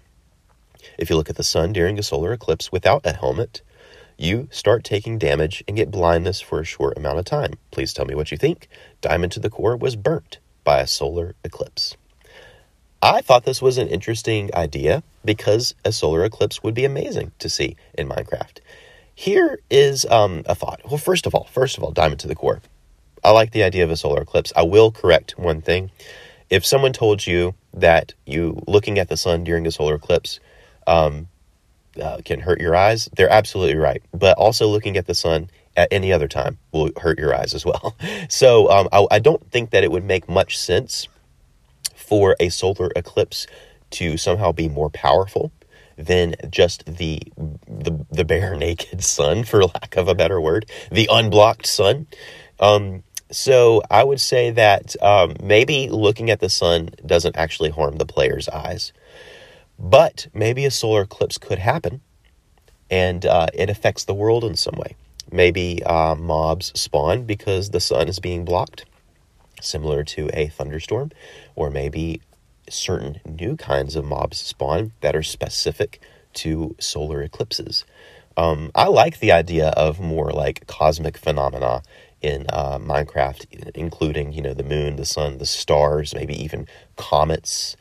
If 0.97 1.09
you 1.09 1.15
look 1.15 1.29
at 1.29 1.35
the 1.35 1.43
sun 1.43 1.71
during 1.71 1.99
a 1.99 2.03
solar 2.03 2.33
eclipse 2.33 2.71
without 2.71 3.05
a 3.05 3.13
helmet, 3.13 3.61
you 4.17 4.47
start 4.51 4.83
taking 4.83 5.19
damage 5.19 5.63
and 5.67 5.77
get 5.77 5.91
blindness 5.91 6.41
for 6.41 6.59
a 6.59 6.65
short 6.65 6.97
amount 6.97 7.19
of 7.19 7.25
time. 7.25 7.53
Please 7.71 7.93
tell 7.93 8.05
me 8.05 8.15
what 8.15 8.31
you 8.31 8.37
think. 8.37 8.67
Diamond 9.01 9.31
to 9.33 9.39
the 9.39 9.49
Core 9.49 9.77
was 9.77 9.95
burnt 9.95 10.39
by 10.63 10.79
a 10.79 10.87
solar 10.87 11.35
eclipse. 11.43 11.95
I 13.01 13.21
thought 13.21 13.45
this 13.45 13.61
was 13.61 13.77
an 13.77 13.87
interesting 13.87 14.53
idea 14.53 15.03
because 15.23 15.73
a 15.85 15.91
solar 15.91 16.25
eclipse 16.25 16.61
would 16.63 16.73
be 16.73 16.83
amazing 16.83 17.31
to 17.39 17.49
see 17.49 17.77
in 17.93 18.09
Minecraft. 18.09 18.59
Here 19.15 19.59
is 19.69 20.05
um, 20.05 20.43
a 20.45 20.55
thought. 20.55 20.81
Well, 20.85 20.97
first 20.97 21.25
of 21.25 21.33
all, 21.33 21.45
first 21.45 21.77
of 21.77 21.83
all, 21.83 21.91
diamond 21.91 22.19
to 22.21 22.27
the 22.27 22.35
core. 22.35 22.61
I 23.23 23.31
like 23.31 23.51
the 23.51 23.63
idea 23.63 23.83
of 23.83 23.91
a 23.91 23.97
solar 23.97 24.21
eclipse. 24.21 24.51
I 24.55 24.63
will 24.63 24.91
correct 24.91 25.37
one 25.37 25.61
thing. 25.61 25.91
If 26.49 26.65
someone 26.65 26.93
told 26.93 27.25
you 27.25 27.55
that 27.73 28.13
you 28.25 28.61
looking 28.67 28.97
at 28.97 29.07
the 29.07 29.17
sun 29.17 29.43
during 29.43 29.65
a 29.67 29.71
solar 29.71 29.95
eclipse 29.95 30.39
um, 30.87 31.27
uh, 32.01 32.19
can 32.25 32.41
hurt 32.41 32.59
your 32.59 32.75
eyes, 32.75 33.09
they're 33.15 33.31
absolutely 33.31 33.75
right. 33.75 34.01
But 34.13 34.37
also 34.37 34.67
looking 34.67 34.97
at 34.97 35.05
the 35.05 35.15
sun 35.15 35.49
at 35.77 35.87
any 35.91 36.11
other 36.11 36.27
time 36.27 36.57
will 36.71 36.91
hurt 36.99 37.19
your 37.19 37.33
eyes 37.33 37.53
as 37.53 37.65
well. 37.65 37.95
So 38.29 38.69
um, 38.69 38.87
I, 38.91 39.07
I 39.11 39.19
don't 39.19 39.49
think 39.51 39.71
that 39.71 39.83
it 39.83 39.91
would 39.91 40.03
make 40.03 40.29
much 40.29 40.57
sense 40.57 41.07
for 42.09 42.35
a 42.39 42.49
solar 42.49 42.89
eclipse 42.95 43.45
to 43.91 44.17
somehow 44.17 44.51
be 44.51 44.67
more 44.67 44.89
powerful 44.89 45.51
than 45.95 46.33
just 46.49 46.85
the, 46.85 47.21
the 47.67 48.05
the 48.09 48.25
bare 48.25 48.55
naked 48.67 49.03
sun, 49.03 49.43
for 49.43 49.63
lack 49.65 49.95
of 49.95 50.07
a 50.07 50.15
better 50.15 50.41
word, 50.41 50.65
the 50.91 51.07
unblocked 51.11 51.67
sun. 51.67 52.07
Um, 52.59 53.03
so 53.31 53.83
I 53.91 54.03
would 54.03 54.19
say 54.19 54.49
that 54.51 54.95
um, 55.03 55.35
maybe 55.43 55.87
looking 55.89 56.31
at 56.31 56.39
the 56.39 56.49
sun 56.49 56.89
doesn't 57.05 57.37
actually 57.37 57.69
harm 57.69 57.97
the 57.97 58.05
player's 58.07 58.49
eyes, 58.49 58.91
but 59.77 60.27
maybe 60.33 60.65
a 60.65 60.71
solar 60.71 61.03
eclipse 61.03 61.37
could 61.37 61.59
happen, 61.59 62.01
and 62.89 63.23
uh, 63.25 63.47
it 63.53 63.69
affects 63.69 64.05
the 64.05 64.15
world 64.15 64.43
in 64.43 64.55
some 64.55 64.75
way. 64.77 64.95
Maybe 65.31 65.83
uh, 65.83 66.15
mobs 66.15 66.71
spawn 66.79 67.25
because 67.25 67.69
the 67.69 67.79
sun 67.79 68.07
is 68.07 68.19
being 68.19 68.45
blocked 68.45 68.85
similar 69.61 70.03
to 70.03 70.29
a 70.33 70.47
thunderstorm, 70.47 71.11
or 71.55 71.69
maybe 71.69 72.21
certain 72.69 73.19
new 73.25 73.55
kinds 73.55 73.95
of 73.95 74.05
mobs 74.05 74.37
spawn 74.39 74.91
that 75.01 75.15
are 75.15 75.23
specific 75.23 76.01
to 76.33 76.75
solar 76.79 77.21
eclipses. 77.21 77.85
Um, 78.37 78.71
I 78.75 78.87
like 78.87 79.19
the 79.19 79.31
idea 79.31 79.69
of 79.69 79.99
more 79.99 80.31
like 80.31 80.65
cosmic 80.67 81.17
phenomena 81.17 81.81
in 82.21 82.45
uh, 82.49 82.77
Minecraft, 82.77 83.71
including 83.75 84.33
you 84.33 84.41
know 84.41 84.53
the 84.53 84.63
moon, 84.63 84.95
the 84.95 85.05
sun, 85.05 85.37
the 85.37 85.45
stars, 85.45 86.13
maybe 86.13 86.41
even 86.41 86.67
comets, 86.95 87.75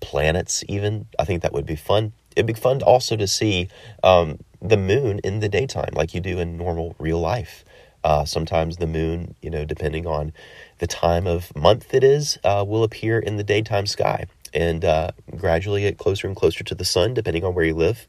planets. 0.00 0.64
Even 0.68 1.06
I 1.18 1.24
think 1.24 1.42
that 1.42 1.52
would 1.52 1.66
be 1.66 1.76
fun. 1.76 2.12
It'd 2.34 2.46
be 2.46 2.54
fun 2.54 2.82
also 2.82 3.16
to 3.16 3.26
see 3.26 3.68
um, 4.02 4.38
the 4.62 4.76
moon 4.76 5.18
in 5.20 5.40
the 5.40 5.48
daytime, 5.48 5.90
like 5.94 6.14
you 6.14 6.20
do 6.20 6.38
in 6.38 6.56
normal 6.56 6.94
real 6.98 7.20
life. 7.20 7.64
Uh, 8.02 8.24
sometimes 8.24 8.78
the 8.78 8.86
moon, 8.86 9.34
you 9.42 9.50
know, 9.50 9.64
depending 9.64 10.06
on 10.06 10.32
the 10.78 10.86
time 10.86 11.26
of 11.26 11.54
month 11.54 11.92
it 11.94 12.02
is, 12.04 12.38
uh, 12.44 12.64
will 12.66 12.82
appear 12.84 13.18
in 13.18 13.36
the 13.36 13.44
daytime 13.44 13.86
sky 13.86 14.26
and 14.54 14.84
uh, 14.84 15.10
gradually 15.36 15.82
get 15.82 15.98
closer 15.98 16.26
and 16.26 16.36
closer 16.36 16.64
to 16.64 16.74
the 16.74 16.84
sun, 16.84 17.14
depending 17.14 17.44
on 17.44 17.54
where 17.54 17.64
you 17.64 17.74
live, 17.74 18.06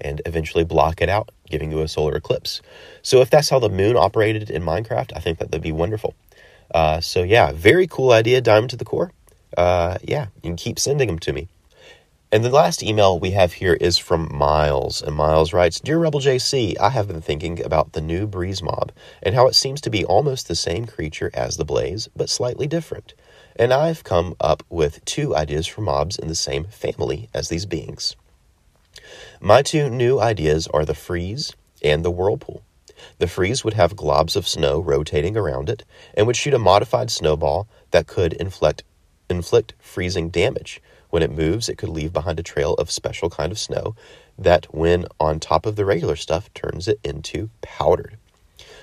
and 0.00 0.22
eventually 0.26 0.64
block 0.64 1.00
it 1.02 1.08
out, 1.08 1.30
giving 1.50 1.70
you 1.70 1.80
a 1.80 1.88
solar 1.88 2.14
eclipse. 2.16 2.60
So, 3.02 3.20
if 3.20 3.30
that's 3.30 3.50
how 3.50 3.58
the 3.58 3.68
moon 3.68 3.96
operated 3.96 4.50
in 4.50 4.62
Minecraft, 4.62 5.12
I 5.14 5.20
think 5.20 5.38
that 5.38 5.52
would 5.52 5.62
be 5.62 5.72
wonderful. 5.72 6.14
Uh, 6.74 7.00
so 7.00 7.22
yeah, 7.22 7.52
very 7.52 7.86
cool 7.86 8.12
idea, 8.12 8.40
Diamond 8.40 8.70
to 8.70 8.76
the 8.76 8.84
Core. 8.84 9.12
Uh, 9.56 9.98
yeah, 10.02 10.26
and 10.44 10.56
keep 10.58 10.78
sending 10.78 11.08
them 11.08 11.18
to 11.20 11.32
me. 11.32 11.48
And 12.30 12.44
the 12.44 12.50
last 12.50 12.82
email 12.82 13.18
we 13.18 13.30
have 13.30 13.54
here 13.54 13.72
is 13.72 13.96
from 13.96 14.28
Miles. 14.30 15.00
And 15.00 15.16
Miles 15.16 15.54
writes 15.54 15.80
Dear 15.80 15.98
Rebel 15.98 16.20
JC, 16.20 16.78
I 16.78 16.90
have 16.90 17.08
been 17.08 17.22
thinking 17.22 17.64
about 17.64 17.94
the 17.94 18.02
new 18.02 18.26
Breeze 18.26 18.62
Mob 18.62 18.92
and 19.22 19.34
how 19.34 19.46
it 19.46 19.54
seems 19.54 19.80
to 19.80 19.88
be 19.88 20.04
almost 20.04 20.46
the 20.46 20.54
same 20.54 20.84
creature 20.84 21.30
as 21.32 21.56
the 21.56 21.64
Blaze, 21.64 22.10
but 22.14 22.28
slightly 22.28 22.66
different. 22.66 23.14
And 23.56 23.72
I've 23.72 24.04
come 24.04 24.36
up 24.40 24.62
with 24.68 25.02
two 25.06 25.34
ideas 25.34 25.66
for 25.66 25.80
mobs 25.80 26.18
in 26.18 26.28
the 26.28 26.34
same 26.34 26.64
family 26.64 27.30
as 27.32 27.48
these 27.48 27.64
beings. 27.64 28.14
My 29.40 29.62
two 29.62 29.88
new 29.88 30.20
ideas 30.20 30.66
are 30.66 30.84
the 30.84 30.94
Freeze 30.94 31.54
and 31.82 32.04
the 32.04 32.10
Whirlpool. 32.10 32.62
The 33.16 33.26
Freeze 33.26 33.64
would 33.64 33.74
have 33.74 33.96
globs 33.96 34.36
of 34.36 34.46
snow 34.46 34.80
rotating 34.80 35.34
around 35.34 35.70
it 35.70 35.82
and 36.12 36.26
would 36.26 36.36
shoot 36.36 36.52
a 36.52 36.58
modified 36.58 37.10
snowball 37.10 37.68
that 37.90 38.06
could 38.06 38.34
inflict, 38.34 38.82
inflict 39.30 39.72
freezing 39.78 40.28
damage 40.28 40.82
when 41.10 41.22
it 41.22 41.30
moves, 41.30 41.68
it 41.68 41.78
could 41.78 41.88
leave 41.88 42.12
behind 42.12 42.38
a 42.38 42.42
trail 42.44 42.74
of 42.74 42.90
special 42.90 43.30
kind 43.30 43.52
of 43.52 43.58
snow 43.58 43.94
that, 44.38 44.66
when 44.74 45.06
on 45.18 45.40
top 45.40 45.66
of 45.66 45.76
the 45.76 45.84
regular 45.84 46.16
stuff, 46.16 46.52
turns 46.54 46.88
it 46.88 47.00
into 47.04 47.50
powdered. 47.60 48.18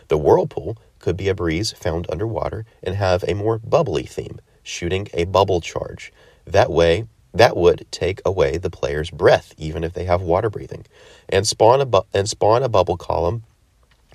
The 0.08 0.18
whirlpool 0.18 0.78
could 1.00 1.18
be 1.18 1.30
a 1.30 1.36
breeze 1.36 1.72
found 1.72 2.08
underwater 2.10 2.66
and 2.84 2.96
have 2.96 3.24
a 3.28 3.34
more 3.34 3.60
bubbly 3.60 4.04
theme, 4.04 4.40
shooting 4.64 5.08
a 5.14 5.26
bubble 5.26 5.62
charge. 5.62 6.12
That 6.46 6.72
way, 6.72 7.08
that 7.34 7.58
would 7.58 7.86
take 7.92 8.22
away 8.26 8.58
the 8.58 8.70
player's 8.70 9.12
breath, 9.12 9.54
even 9.58 9.84
if 9.84 9.94
they 9.94 10.06
have 10.06 10.22
water 10.22 10.50
breathing, 10.50 10.86
and 11.28 11.48
spawn 11.48 11.82
a 11.82 11.86
bu- 11.86 12.04
and 12.14 12.30
spawn 12.30 12.64
a 12.64 12.70
bubble 12.70 12.98
column 12.98 13.44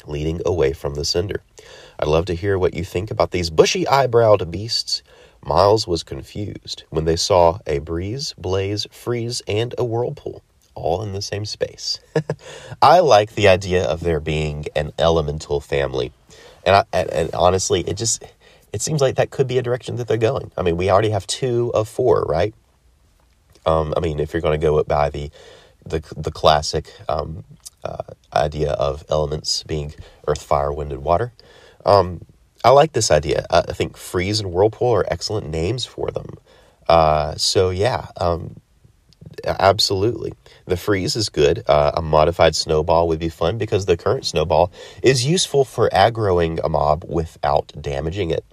leading 0.07 0.41
away 0.47 0.73
from 0.73 0.95
the 0.95 1.05
cinder. 1.05 1.43
I'd 1.99 2.09
love 2.09 2.25
to 2.27 2.35
hear 2.35 2.59
what 2.59 2.75
you 2.75 2.85
think 2.85 3.11
about 3.11 3.31
these 3.31 3.51
bushy 3.51 3.85
eyebrowed 3.85 4.51
beasts. 4.51 5.03
Miles 5.43 5.87
was 5.87 6.03
confused 6.03 6.85
when 6.91 7.05
they 7.05 7.17
saw 7.17 7.59
a 7.67 7.79
breeze, 7.79 8.35
blaze, 8.37 8.87
freeze, 8.91 9.43
and 9.49 9.75
a 9.79 9.85
whirlpool 9.85 10.43
all 10.75 11.03
in 11.03 11.13
the 11.13 11.23
same 11.23 11.45
space. 11.45 12.01
I 12.83 13.01
like 13.01 13.35
the 13.35 13.49
idea 13.49 13.85
of 13.85 14.01
there 14.01 14.21
being 14.21 14.67
an 14.75 14.93
elemental 14.99 15.61
family. 15.61 16.13
And, 16.65 16.77
I, 16.77 16.85
and, 16.93 17.11
and 17.11 17.35
honestly, 17.35 17.81
it 17.83 17.95
just 17.95 18.25
it 18.73 18.83
seems 18.83 19.01
like 19.01 19.17
that 19.17 19.31
could 19.31 19.47
be 19.47 19.59
a 19.59 19.63
direction 19.63 19.97
that 19.97 20.07
they're 20.07 20.17
going. 20.17 20.53
I 20.57 20.63
mean, 20.63 20.77
we 20.77 20.91
already 20.91 21.11
have 21.11 21.27
two 21.27 21.73
of 21.75 21.89
four, 21.89 22.23
right? 22.23 22.55
Um, 23.67 23.93
I 23.97 24.01
mean, 24.01 24.21
if 24.21 24.33
you're 24.33 24.43
going 24.43 24.59
to 24.59 24.65
go 24.65 24.83
by 24.85 25.11
the 25.11 25.31
the 25.85 26.03
the 26.17 26.31
classic 26.31 26.93
um, 27.09 27.45
uh, 27.85 28.03
idea 28.33 28.73
of 28.73 29.05
elements 29.09 29.63
being 29.65 29.95
earth, 30.27 30.43
fire, 30.43 30.73
wind, 30.73 30.93
and 30.93 31.03
water, 31.03 31.33
um, 31.85 32.25
I 32.65 32.71
like 32.71 32.93
this 32.93 33.11
idea. 33.11 33.47
Uh, 33.49 33.63
I 33.69 33.73
think 33.73 33.97
freeze 33.97 34.41
and 34.41 34.53
whirlpool 34.53 34.95
are 34.95 35.07
excellent 35.11 35.49
names 35.49 35.85
for 35.85 36.11
them. 36.11 36.35
Uh, 36.89 37.35
so 37.37 37.71
yeah, 37.71 38.09
um, 38.19 38.57
absolutely. 39.47 40.33
The 40.67 40.77
freeze 40.77 41.17
is 41.17 41.29
good. 41.29 41.63
Uh, 41.67 41.93
a 41.95 42.03
modified 42.03 42.55
snowball 42.55 43.09
would 43.09 43.19
be 43.19 43.29
fun 43.29 43.59
because 43.59 43.87
the 43.87 43.97
current 43.97 44.27
snowball 44.27 44.73
is 45.03 45.25
useful 45.25 45.65
for 45.65 45.89
aggroing 45.91 46.61
a 46.63 46.69
mob 46.69 47.05
without 47.09 47.73
damaging 47.81 48.31
it. 48.31 48.45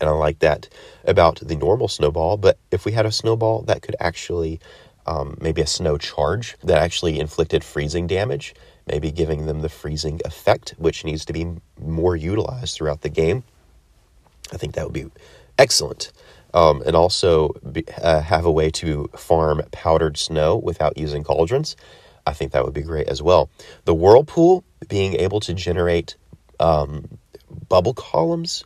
And 0.00 0.08
I 0.08 0.12
like 0.12 0.38
that 0.40 0.68
about 1.04 1.40
the 1.40 1.56
normal 1.56 1.88
snowball. 1.88 2.36
But 2.36 2.58
if 2.70 2.84
we 2.84 2.92
had 2.92 3.06
a 3.06 3.12
snowball 3.12 3.62
that 3.62 3.82
could 3.82 3.96
actually, 3.98 4.60
um, 5.08 5.38
maybe 5.40 5.62
a 5.62 5.66
snow 5.66 5.96
charge 5.96 6.56
that 6.62 6.78
actually 6.78 7.18
inflicted 7.18 7.64
freezing 7.64 8.06
damage, 8.06 8.54
maybe 8.86 9.10
giving 9.10 9.46
them 9.46 9.60
the 9.60 9.70
freezing 9.70 10.20
effect, 10.26 10.74
which 10.76 11.02
needs 11.02 11.24
to 11.24 11.32
be 11.32 11.46
more 11.80 12.14
utilized 12.14 12.76
throughout 12.76 13.00
the 13.00 13.08
game. 13.08 13.42
I 14.52 14.58
think 14.58 14.74
that 14.74 14.84
would 14.84 14.92
be 14.92 15.10
excellent. 15.58 16.12
Um, 16.52 16.82
and 16.86 16.94
also 16.94 17.54
be, 17.72 17.84
uh, 18.02 18.20
have 18.20 18.44
a 18.44 18.50
way 18.50 18.70
to 18.70 19.08
farm 19.16 19.62
powdered 19.70 20.16
snow 20.16 20.56
without 20.56 20.96
using 20.98 21.24
cauldrons. 21.24 21.76
I 22.26 22.32
think 22.32 22.52
that 22.52 22.64
would 22.64 22.74
be 22.74 22.82
great 22.82 23.08
as 23.08 23.22
well. 23.22 23.50
The 23.84 23.94
whirlpool, 23.94 24.64
being 24.88 25.14
able 25.14 25.40
to 25.40 25.54
generate 25.54 26.16
um, 26.60 27.18
bubble 27.68 27.94
columns, 27.94 28.64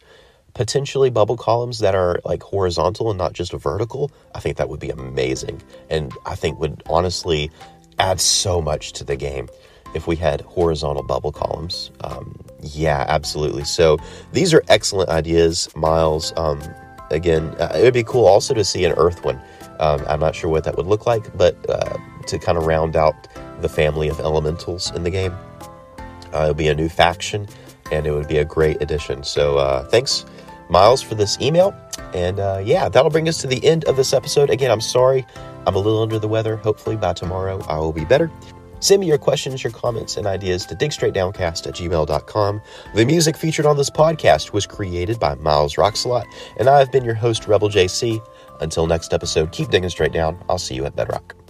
potentially 0.55 1.11
bubble 1.11 1.37
columns 1.37 1.79
that 1.79 1.95
are 1.95 2.21
like 2.25 2.43
horizontal 2.43 3.11
and 3.11 3.19
not 3.19 3.33
just 3.33 3.53
vertical, 3.53 4.11
I 4.35 4.41
think 4.41 4.57
that 4.59 4.69
would 4.69 4.81
be 4.81 4.91
amazing. 4.91 5.63
And 5.91 6.13
I 6.27 6.35
think 6.35 6.59
would 6.59 6.83
honestly 6.87 7.51
add 7.99 8.21
so 8.21 8.61
much 8.61 8.93
to 8.95 9.05
the 9.05 9.17
game 9.17 9.49
if 9.95 10.07
we 10.07 10.17
had 10.17 10.41
horizontal 10.43 11.03
bubble 11.03 11.33
columns. 11.33 11.91
Um, 12.03 12.39
yeah, 12.61 13.05
absolutely. 13.09 13.65
So 13.65 13.99
these 14.33 14.55
are 14.55 14.63
excellent 14.69 15.11
ideas, 15.11 15.69
Miles. 15.77 16.33
Um, 16.37 16.61
again, 17.11 17.55
uh, 17.59 17.73
it 17.75 17.83
would 17.83 17.95
be 17.95 18.05
cool 18.05 18.27
also 18.27 18.55
to 18.55 18.65
see 18.65 18.85
an 18.85 18.93
Earth 18.93 19.25
one. 19.25 19.41
Um, 19.81 20.03
I'm 20.09 20.21
not 20.21 20.35
sure 20.35 20.51
what 20.51 20.65
that 20.65 20.77
would 20.77 20.87
look 20.87 21.07
like, 21.07 21.37
but 21.37 21.57
uh, 21.69 21.99
to 22.27 22.39
kind 22.39 22.57
of 22.57 22.67
round 22.67 22.97
out 22.97 23.29
the 23.61 23.69
family 23.69 24.09
of 24.09 24.21
elementals 24.21 24.91
in 24.95 25.03
the 25.03 25.11
game, 25.11 25.35
uh, 26.33 26.45
it 26.45 26.49
would 26.49 26.57
be 26.57 26.69
a 26.69 26.75
new 26.75 26.89
faction, 26.89 27.49
and 27.91 28.07
it 28.07 28.13
would 28.13 28.29
be 28.29 28.39
a 28.39 28.45
great 28.45 28.81
addition. 28.81 29.23
So 29.25 29.59
uh, 29.59 29.85
thanks, 29.85 30.25
Miles, 30.73 31.03
for 31.03 31.15
this 31.15 31.41
email. 31.41 31.75
And 32.15 32.41
uh, 32.41 32.61
yeah, 32.65 32.89
that'll 32.89 33.11
bring 33.11 33.29
us 33.29 33.39
to 33.43 33.47
the 33.47 33.65
end 33.65 33.85
of 33.85 33.97
this 33.97 34.13
episode. 34.13 34.51
Again, 34.51 34.71
I'm 34.71 34.81
sorry. 34.81 35.25
I'm 35.67 35.77
a 35.77 35.79
little 35.79 36.03
under 36.03 36.19
the 36.19 36.29
weather. 36.29 36.57
Hopefully, 36.57 36.97
by 36.97 37.13
tomorrow, 37.13 37.63
I 37.69 37.79
will 37.79 37.93
be 37.93 38.05
better. 38.05 38.31
Send 38.81 39.01
me 39.01 39.07
your 39.07 39.19
questions, 39.19 39.63
your 39.63 39.73
comments, 39.73 40.17
and 40.17 40.27
ideas 40.27 40.67
to 40.67 40.75
digstraightdowncast 40.75 41.69
at 41.69 41.75
gmail.com. 41.75 42.63
The 42.97 43.05
music 43.05 43.37
featured 43.37 43.65
on 43.65 43.77
this 43.77 43.91
podcast 43.91 44.53
was 44.53 44.67
created 44.67 45.21
by 45.21 45.37
MilesRocksAlot, 45.37 46.25
and 46.59 46.69
I 46.69 46.81
have 46.81 46.91
been 46.91 47.05
your 47.05 47.15
host, 47.15 47.47
Rebel 47.47 47.69
JC. 47.69 48.21
Until 48.61 48.89
next 48.89 49.15
episode, 49.15 49.53
keep 49.53 49.69
digging 49.69 49.91
straight 49.91 50.13
down. 50.13 50.43
I'll 50.49 50.59
see 50.59 50.75
you 50.75 50.85
at 50.85 50.97
Bedrock. 50.97 51.42